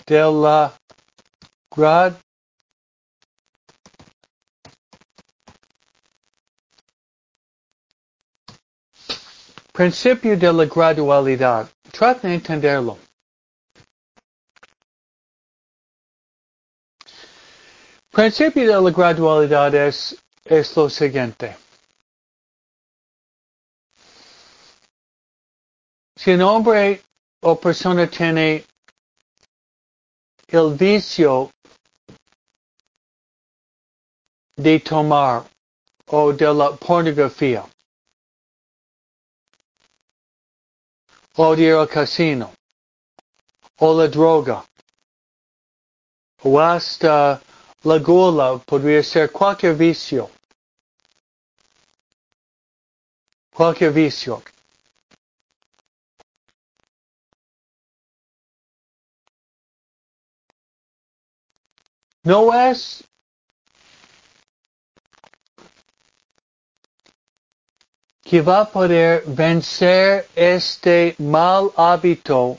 de 0.06 0.20
la 0.20 0.70
principio 9.72 10.36
gradualidad. 10.66 11.70
Traten 11.90 12.28
de 12.28 12.34
entenderlo. 12.34 12.98
Principio 18.10 18.62
de 18.62 18.78
la 18.78 18.90
gradualidad 18.90 19.74
es 19.74 20.76
lo 20.76 20.90
siguiente. 20.90 21.56
Si 26.16 26.32
un 26.32 26.40
hombre 26.40 27.02
o 27.42 27.54
persona 27.56 28.06
tiene 28.06 28.64
el 30.48 30.74
vicio 30.74 31.50
de 34.56 34.80
tomar 34.80 35.44
o 36.06 36.32
de 36.32 36.54
la 36.54 36.76
pornografía 36.76 37.64
o 41.36 41.54
de 41.54 41.62
ir 41.62 41.74
al 41.74 41.88
casino 41.88 42.52
o 43.78 43.92
la 43.92 44.08
droga 44.08 44.64
o 46.42 46.58
hasta 46.58 47.42
la 47.82 47.98
gula 47.98 48.58
podría 48.58 49.02
ser 49.02 49.30
cualquier 49.30 49.74
vicio. 49.74 50.30
Cualquier 53.52 53.92
vicio. 53.92 54.42
No 62.26 62.52
es 62.52 63.04
que 68.24 68.40
va 68.40 68.62
a 68.62 68.68
poder 68.68 69.22
vencer 69.28 70.26
este 70.34 71.14
mal 71.18 71.70
hábito 71.76 72.58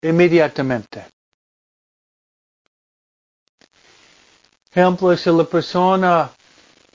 inmediatamente. 0.00 1.06
Ejemplo, 4.70 5.16
si 5.16 5.30
la 5.30 5.42
persona 5.42 6.30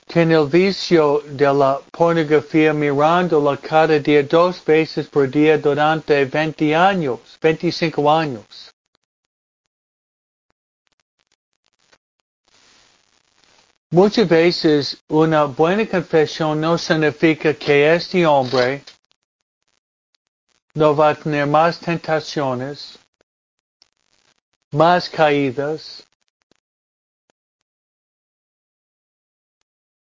tiene 0.08 0.36
el 0.36 0.48
vicio 0.48 1.22
de 1.26 1.54
la 1.54 1.82
pornografía 1.92 2.72
mirándola 2.72 3.58
cada 3.58 4.00
día 4.00 4.24
dos 4.24 4.64
veces 4.64 5.10
por 5.10 5.30
día 5.30 5.58
durante 5.58 6.24
20 6.24 6.74
años, 6.74 7.20
25 7.42 8.10
años. 8.10 8.73
Muchas 13.94 14.28
veces 14.28 15.04
una 15.08 15.44
buena 15.44 15.88
confesión 15.88 16.60
no 16.60 16.80
significa 16.80 17.54
que 17.54 17.94
este 17.94 18.26
hombre 18.26 18.84
no 20.74 20.96
va 20.96 21.10
a 21.10 21.16
tener 21.16 21.46
más 21.46 21.80
tentaciones, 21.80 22.98
más 24.72 25.08
caídas. 25.08 26.04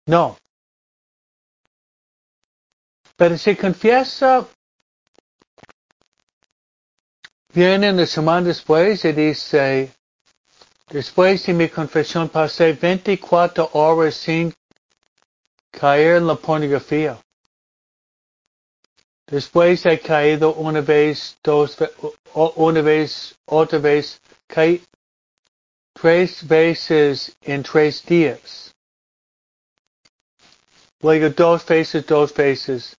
No. 0.07 0.35
Pero 3.15 3.37
si 3.37 3.55
confiesa, 3.55 4.47
viene 7.53 7.91
una 7.91 8.07
semana 8.07 8.47
después 8.47 9.05
y 9.05 9.11
dice, 9.11 9.93
Después 10.89 11.45
de 11.45 11.53
mi 11.53 11.67
confesión 11.67 12.29
pasé 12.29 12.71
24 12.71 13.71
horas 13.73 14.15
sin 14.15 14.53
caer 15.69 16.17
en 16.17 16.27
la 16.27 16.35
pornografía. 16.35 17.19
Después 19.25 19.85
he 19.85 19.99
caído 19.99 20.53
una 20.53 20.79
vez, 20.79 21.37
dos, 21.43 21.77
una 22.33 22.81
vez, 22.81 23.35
otra 23.45 23.79
vez, 23.79 24.21
caí 24.47 24.81
tres 25.93 26.47
veces 26.47 27.35
en 27.41 27.63
tres 27.63 28.05
días. 28.05 28.73
Luego 31.01 31.29
dos 31.31 31.65
veces, 31.65 32.05
dos 32.05 32.33
veces. 32.33 32.95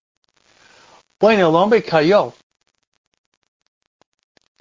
Bueno, 1.19 1.49
el 1.49 1.55
hombre 1.55 1.81
cayó, 1.81 2.33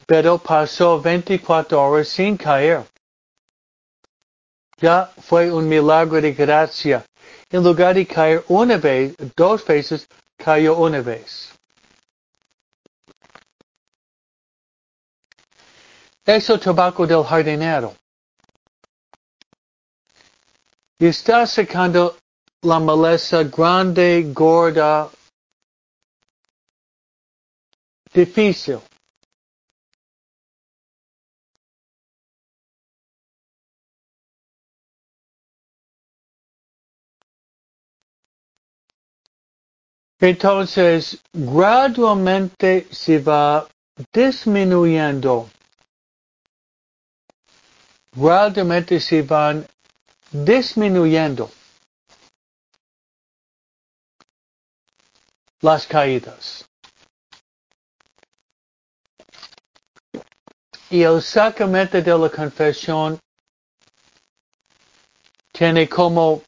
pero 0.07 0.39
pasó 0.39 0.99
24 0.99 1.79
horas 1.79 2.09
sin 2.09 2.35
caer. 2.39 2.87
Ya 4.81 5.13
fue 5.23 5.51
un 5.51 5.69
milagro 5.69 6.21
de 6.21 6.33
gracia. 6.33 7.05
En 7.51 7.63
lugar 7.65 7.95
de 7.95 8.07
caer 8.07 8.45
una 8.49 8.77
vez, 8.77 9.15
dos 9.35 9.65
veces, 9.65 10.07
cayó 10.37 10.77
una 10.77 11.01
vez. 11.01 11.51
Es 16.25 16.49
el 16.51 16.61
tabaco 16.61 17.07
del 17.07 17.25
jardinero. 17.25 17.95
Y 20.99 21.07
está 21.07 21.47
secando 21.47 22.19
la 22.63 22.79
maleza 22.79 23.45
grande, 23.45 24.31
gorda, 24.35 25.09
difícil. 28.13 28.81
Entonces, 40.21 41.19
gradualmente 41.33 42.89
se 42.91 43.21
va 43.21 43.69
disminuyendo. 44.13 45.49
Gradualmente 48.13 48.99
se 48.99 49.23
van 49.23 49.67
disminuyendo 50.33 51.51
las 55.61 55.87
caídas. 55.87 56.65
Y 60.91 61.03
el 61.03 61.23
sacramento 61.23 62.01
de 62.01 62.19
la 62.19 62.31
confesión 62.31 63.21
tiene 65.53 65.89
como 65.89 66.43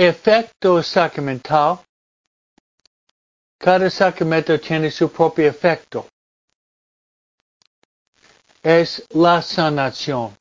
efecto 0.00 0.82
sacramental. 0.82 1.78
Cada 3.58 3.90
sacramento 3.90 4.58
tiene 4.58 4.90
su 4.90 5.12
propio 5.12 5.46
efecto. 5.46 6.08
Es 8.62 9.04
la 9.10 9.42
sanación. 9.42 10.34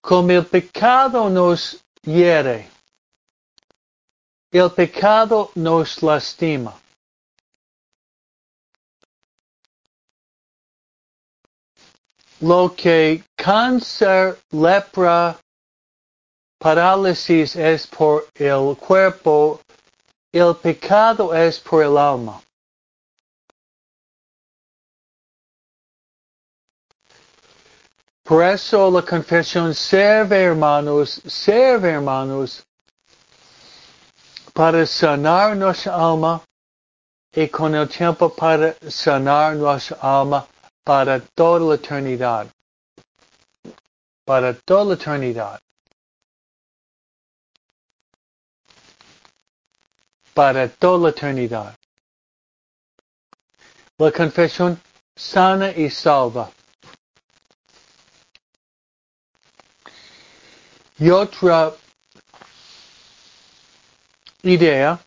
Como 0.00 0.30
el 0.30 0.46
pecado 0.46 1.28
nos 1.28 1.82
hiere, 2.02 2.70
el 4.52 4.70
pecado 4.70 5.50
nos 5.56 6.02
lastima. 6.02 6.80
Lo 12.40 12.74
que 12.76 13.24
cáncer, 13.34 14.38
lepra, 14.52 15.40
parálisis 16.64 17.56
es 17.56 17.86
por 17.86 18.26
el 18.36 18.74
cuerpo, 18.78 19.60
el 20.32 20.56
pecado 20.56 21.34
es 21.34 21.60
por 21.60 21.82
el 21.82 21.98
alma. 21.98 22.40
Por 28.22 28.42
eso 28.42 28.90
la 28.90 29.02
confesión 29.02 29.74
sirve, 29.74 30.44
hermanos, 30.44 31.20
sirve, 31.26 31.90
hermanos, 31.90 32.64
para 34.54 34.86
sanar 34.86 35.54
nuestra 35.58 35.94
alma 35.94 36.42
y 37.34 37.46
con 37.48 37.74
el 37.74 37.86
tiempo 37.90 38.30
para 38.30 38.74
sanar 38.88 39.56
nuestra 39.56 39.98
alma 40.00 40.46
para 40.82 41.20
toda 41.20 41.60
la 41.60 41.74
eternidad. 41.74 42.46
Para 44.24 44.54
toda 44.54 44.84
la 44.86 44.94
eternidad. 44.94 45.63
Para 50.34 50.68
toda 50.68 50.98
la 50.98 51.10
eternidad. 51.10 51.76
La 53.96 54.10
confesión 54.10 54.80
sana 55.14 55.70
y 55.70 55.88
salva. 55.88 56.50
Y 60.98 61.10
otra 61.10 61.72
idea, 64.42 64.98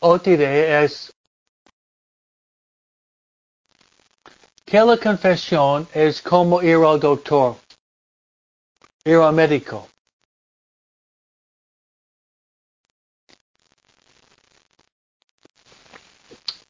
otra 0.00 0.32
idea 0.32 0.82
es 0.82 1.12
que 4.64 4.80
la 4.80 4.96
confesión 4.96 5.88
es 5.94 6.20
como 6.20 6.60
ir 6.62 6.76
al 6.84 6.98
doctor, 6.98 7.56
ir 9.04 9.16
al 9.16 9.32
médico. 9.32 9.88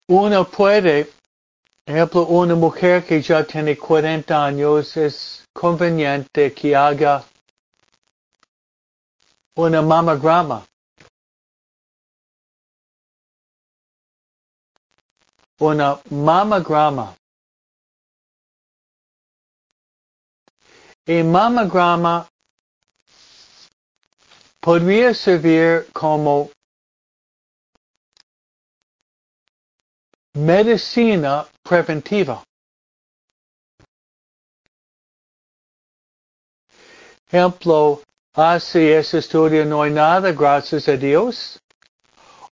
Uno 0.09 0.45
puede, 0.45 1.11
ejemplo, 1.85 2.27
una 2.27 2.55
mujer 2.55 3.05
que 3.05 3.21
ya 3.21 3.45
tiene 3.45 3.77
40 3.77 4.45
años 4.45 4.97
es 4.97 5.45
conveniente 5.53 6.53
que 6.53 6.77
haga 6.77 7.25
una 9.57 9.83
mamograma. 9.83 10.67
una 15.59 16.01
mamagrama. 16.11 17.17
Y 21.07 21.23
mamagrama 21.23 22.29
podría 24.61 25.15
servir 25.15 25.87
como 25.93 26.51
medicina 30.37 31.47
preventiva. 31.63 32.43
Ejemplo, 37.27 38.03
hace 38.35 38.99
ese 38.99 39.19
estudio 39.19 39.65
no 39.65 39.83
hay 39.83 39.91
nada, 39.91 40.31
gracias 40.33 40.89
a 40.89 40.97
Dios. 40.97 41.59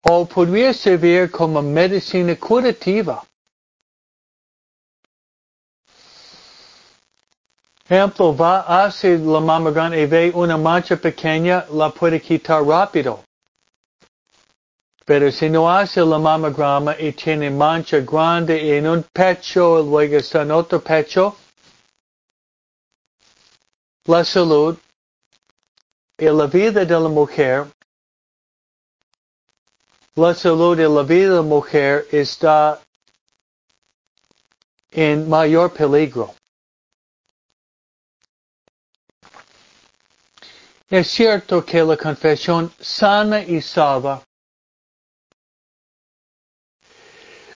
O 0.03 0.25
podría 0.25 0.73
servir 0.73 1.29
como 1.29 1.61
medicina 1.61 2.36
curativa. 2.36 3.23
Ejemplo, 7.89 8.36
va 8.36 8.86
hacia 8.86 9.17
la 9.17 9.39
mamograma 9.39 9.97
y 9.97 10.05
ve 10.05 10.32
una 10.34 10.55
mancha 10.55 10.95
pequeña, 10.95 11.65
la 11.71 11.89
puede 11.89 12.21
quitar 12.21 12.63
rápido. 12.63 13.23
Pero 15.06 15.32
si 15.32 15.49
no 15.49 15.70
hace 15.70 16.02
la 16.02 16.20
mamograma 16.20 16.95
y 16.99 17.12
tiene 17.14 17.49
mancha 17.49 17.99
grande 17.99 18.78
en 18.78 18.88
un 18.88 19.04
pecho, 19.04 19.82
luego 19.82 20.18
está 20.18 20.43
en 20.43 20.52
otro 20.52 20.80
pecho, 20.80 21.36
la 24.06 24.24
salud 24.24 24.78
y 26.18 26.26
la 26.26 26.45
vida 26.45 26.86
de 26.86 26.99
la 26.99 27.10
mujer, 27.10 27.68
la 30.16 30.36
salud 30.36 30.78
y 30.80 30.88
la 30.88 31.02
vida 31.02 31.30
de 31.30 31.36
la 31.38 31.41
mujer 31.41 32.08
está 32.12 32.80
en 34.91 35.28
mayor 35.28 35.74
peligro. 35.74 36.36
Es 40.89 41.08
cierto 41.08 41.66
que 41.66 41.82
la 41.82 41.97
confesión 41.97 42.72
sana 42.80 43.41
y 43.41 43.62
salva 43.62 44.22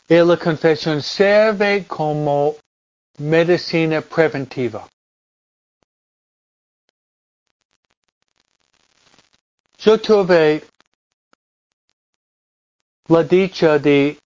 y 0.08 0.16
la 0.16 0.38
confesión 0.38 1.01
sirve 1.01 1.86
como 1.88 2.56
medicina 3.18 4.01
preventiva. 4.01 4.88
Yo 9.80 9.99
tuve 9.99 10.64
la 13.08 13.24
dicha 13.24 13.80
de 13.80 14.18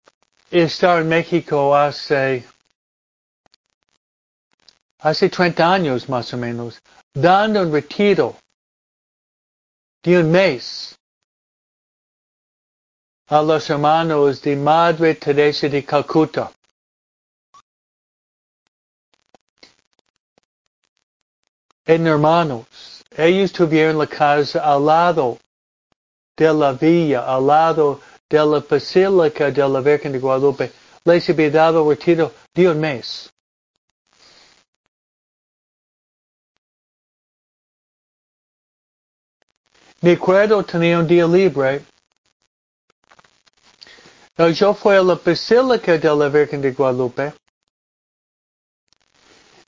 estar 0.52 1.02
en 1.02 1.10
México 1.10 1.76
hace, 1.76 2.46
hace 5.00 5.30
30 5.30 5.74
años 5.74 6.10
más 6.10 6.34
o 6.34 6.38
menos, 6.38 6.80
dando 7.14 7.62
un 7.62 7.72
retiro 7.72 8.38
de 10.04 10.18
un 10.20 10.32
mes 10.32 10.99
a 13.30 13.44
los 13.44 13.70
hermanos 13.70 14.42
de 14.42 14.56
Madre 14.56 15.14
Teresa 15.14 15.70
de 15.70 15.86
Calcuta. 15.86 16.52
En 21.86 22.08
hermanos, 22.08 22.66
ellos 23.16 23.52
tuvieron 23.52 24.00
la 24.00 24.08
casa 24.08 24.60
al 24.60 24.84
lado 24.84 25.38
de 26.36 26.54
la 26.54 26.72
villa, 26.74 27.26
al 27.26 27.46
lado 27.46 28.02
de 28.28 28.38
la 28.38 28.60
Basílica 28.68 29.52
de 29.52 29.68
la 29.68 29.80
Virgen 29.80 30.12
de 30.12 30.20
Guadalupe, 30.20 30.72
les 31.06 31.30
había 31.30 31.52
dado 31.52 31.88
retiro 31.88 32.32
de 32.56 32.70
un 32.70 32.80
mes. 32.80 33.32
Me 40.02 40.14
acuerdo 40.14 40.64
tenía 40.64 40.98
un 40.98 41.08
día 41.08 41.28
libre. 41.28 41.84
Yo 44.40 44.74
fui 44.74 44.96
a 44.96 45.04
la 45.04 45.16
Basílica 45.16 45.98
de 45.98 46.16
la 46.16 46.30
Virgen 46.30 46.62
de 46.62 46.72
Guadalupe. 46.72 47.34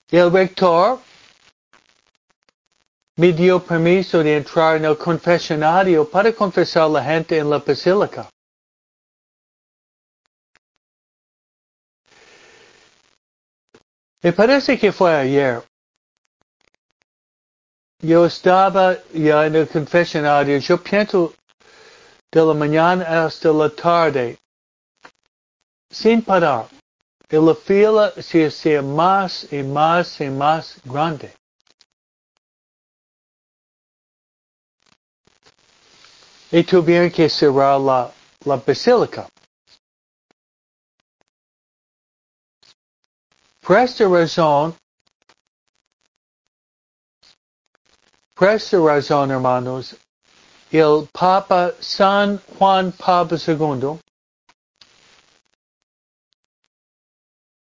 El 0.09 0.31
rector 0.31 1.01
me 3.17 3.33
dio 3.33 3.59
permiso 3.59 4.23
de 4.23 4.37
entrar 4.37 4.77
en 4.77 4.85
el 4.85 4.97
confesionario 4.97 6.09
para 6.09 6.31
confesar 6.31 6.83
a 6.83 6.87
la 6.87 7.03
gente 7.03 7.37
en 7.37 7.49
la 7.49 7.59
basílica. 7.59 8.29
Me 14.23 14.31
parece 14.31 14.79
que 14.79 14.93
fue 14.93 15.13
ayer. 15.13 15.61
Yo 17.99 18.25
estaba 18.25 18.95
ya 19.13 19.45
en 19.47 19.55
el 19.57 19.67
confesionario, 19.67 20.57
yo 20.59 20.81
pienso 20.81 21.33
de 22.31 22.45
la 22.45 22.53
mañana 22.53 23.25
hasta 23.25 23.51
la 23.51 23.69
tarde, 23.69 24.37
sin 25.91 26.21
parar. 26.21 26.67
Y 27.29 27.37
la 27.37 27.55
fila 27.55 28.11
se 28.21 28.45
hacía 28.45 28.81
más 28.81 29.47
y 29.51 29.63
más 29.63 30.19
y 30.19 30.29
más 30.29 30.81
grande. 30.83 31.33
y 36.51 36.63
tuvieron 36.63 37.09
que 37.09 37.29
cerrar 37.29 37.79
la, 37.79 38.11
la 38.43 38.57
basílica. 38.57 39.27
Por 43.61 43.77
esta 43.77 44.07
razón, 44.07 44.75
por 48.33 48.49
esta 48.49 48.77
razón, 48.79 49.31
hermanos, 49.31 49.95
el 50.71 51.07
Papa 51.13 51.73
San 51.79 52.41
Juan 52.57 52.91
Pablo 52.91 53.37
II, 53.37 53.99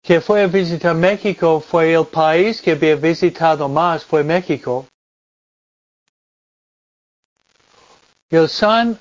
que 0.04 0.20
fue 0.20 0.42
a 0.42 0.46
visitar 0.46 0.94
México, 0.94 1.60
fue 1.60 1.94
el 1.94 2.06
país 2.06 2.60
que 2.60 2.72
había 2.72 2.94
visitado 2.94 3.70
más, 3.70 4.04
fue 4.04 4.22
México. 4.22 4.86
El 8.28 8.46
San 8.50 9.00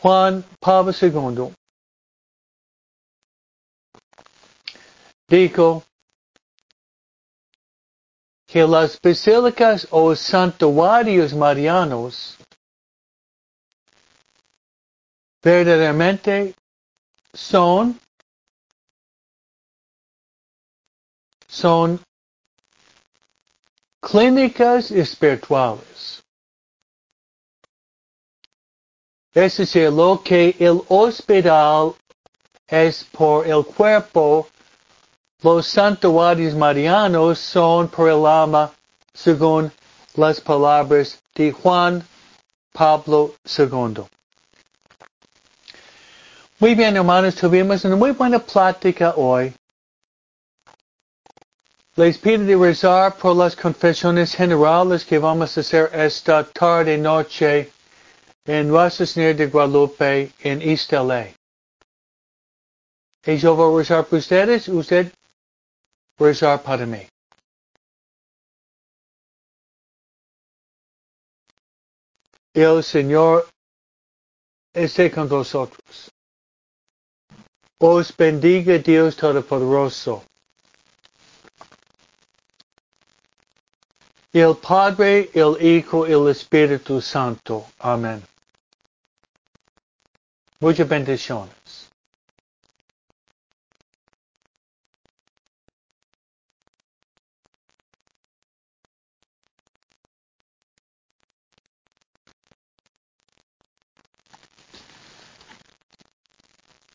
Juan 0.00 0.44
Pablo 0.60 0.92
II 0.92 1.52
dijo 5.26 5.82
que 8.46 8.62
las 8.68 9.00
basílicas 9.00 9.88
o 9.90 10.14
santuarios 10.14 11.34
marianos 11.34 12.38
verdaderamente 15.42 16.54
son 17.32 17.98
son 21.58 22.00
clínicas 24.00 24.90
espirituales. 24.90 26.22
Es 29.34 29.56
decir, 29.56 29.90
lo 29.90 30.22
que 30.22 30.54
el 30.58 30.82
hospital 30.88 31.94
es 32.66 33.04
por 33.04 33.46
el 33.46 33.64
cuerpo, 33.64 34.48
los 35.42 35.66
santuarios 35.66 36.54
marianos 36.54 37.38
son 37.38 37.88
por 37.88 38.08
el 38.08 38.24
alma, 38.26 38.72
según 39.12 39.72
las 40.14 40.40
palabras 40.40 41.20
de 41.34 41.52
Juan 41.52 42.06
Pablo 42.72 43.34
II. 43.44 44.04
Muy 46.60 46.74
bien, 46.74 46.96
hermanos, 46.96 47.34
tuvimos 47.34 47.84
una 47.84 47.96
muy 47.96 48.12
buena 48.12 48.38
plática 48.38 49.14
hoy. 49.16 49.52
Les 51.98 52.16
pido 52.16 52.44
de 52.44 52.54
rezar 52.54 53.18
por 53.18 53.34
las 53.34 53.56
confesiones 53.56 54.32
generales 54.32 55.04
que 55.04 55.18
vamos 55.18 55.56
a 55.56 55.60
hacer 55.62 55.90
esta 55.92 56.44
tarde 56.44 56.96
noche 56.96 57.72
en 58.44 58.68
Nuestra 58.68 59.34
de 59.34 59.46
Guadalupe 59.48 60.32
en 60.38 60.62
East 60.62 60.92
LA. 60.92 61.34
Y 63.26 63.36
yo 63.38 63.56
voy 63.56 63.74
a 63.74 63.78
rezar 63.78 64.06
por 64.06 64.20
ustedes, 64.20 64.68
usted 64.68 65.12
rezar 66.20 66.62
para 66.62 66.86
mí. 66.86 67.04
El 72.54 72.84
Señor 72.84 73.48
esté 74.72 75.10
con 75.10 75.28
vosotros. 75.28 76.12
Os 77.80 78.16
bendiga 78.16 78.78
Dios 78.78 79.16
Todopoderoso. 79.16 80.22
El 84.32 84.56
Padre, 84.56 85.30
el 85.32 85.56
Hijo 85.60 86.04
el 86.06 86.28
Espíritu 86.28 87.00
Santo. 87.00 87.64
Amén. 87.78 88.22
Muchas 90.60 90.88
bendiciones. 90.88 91.57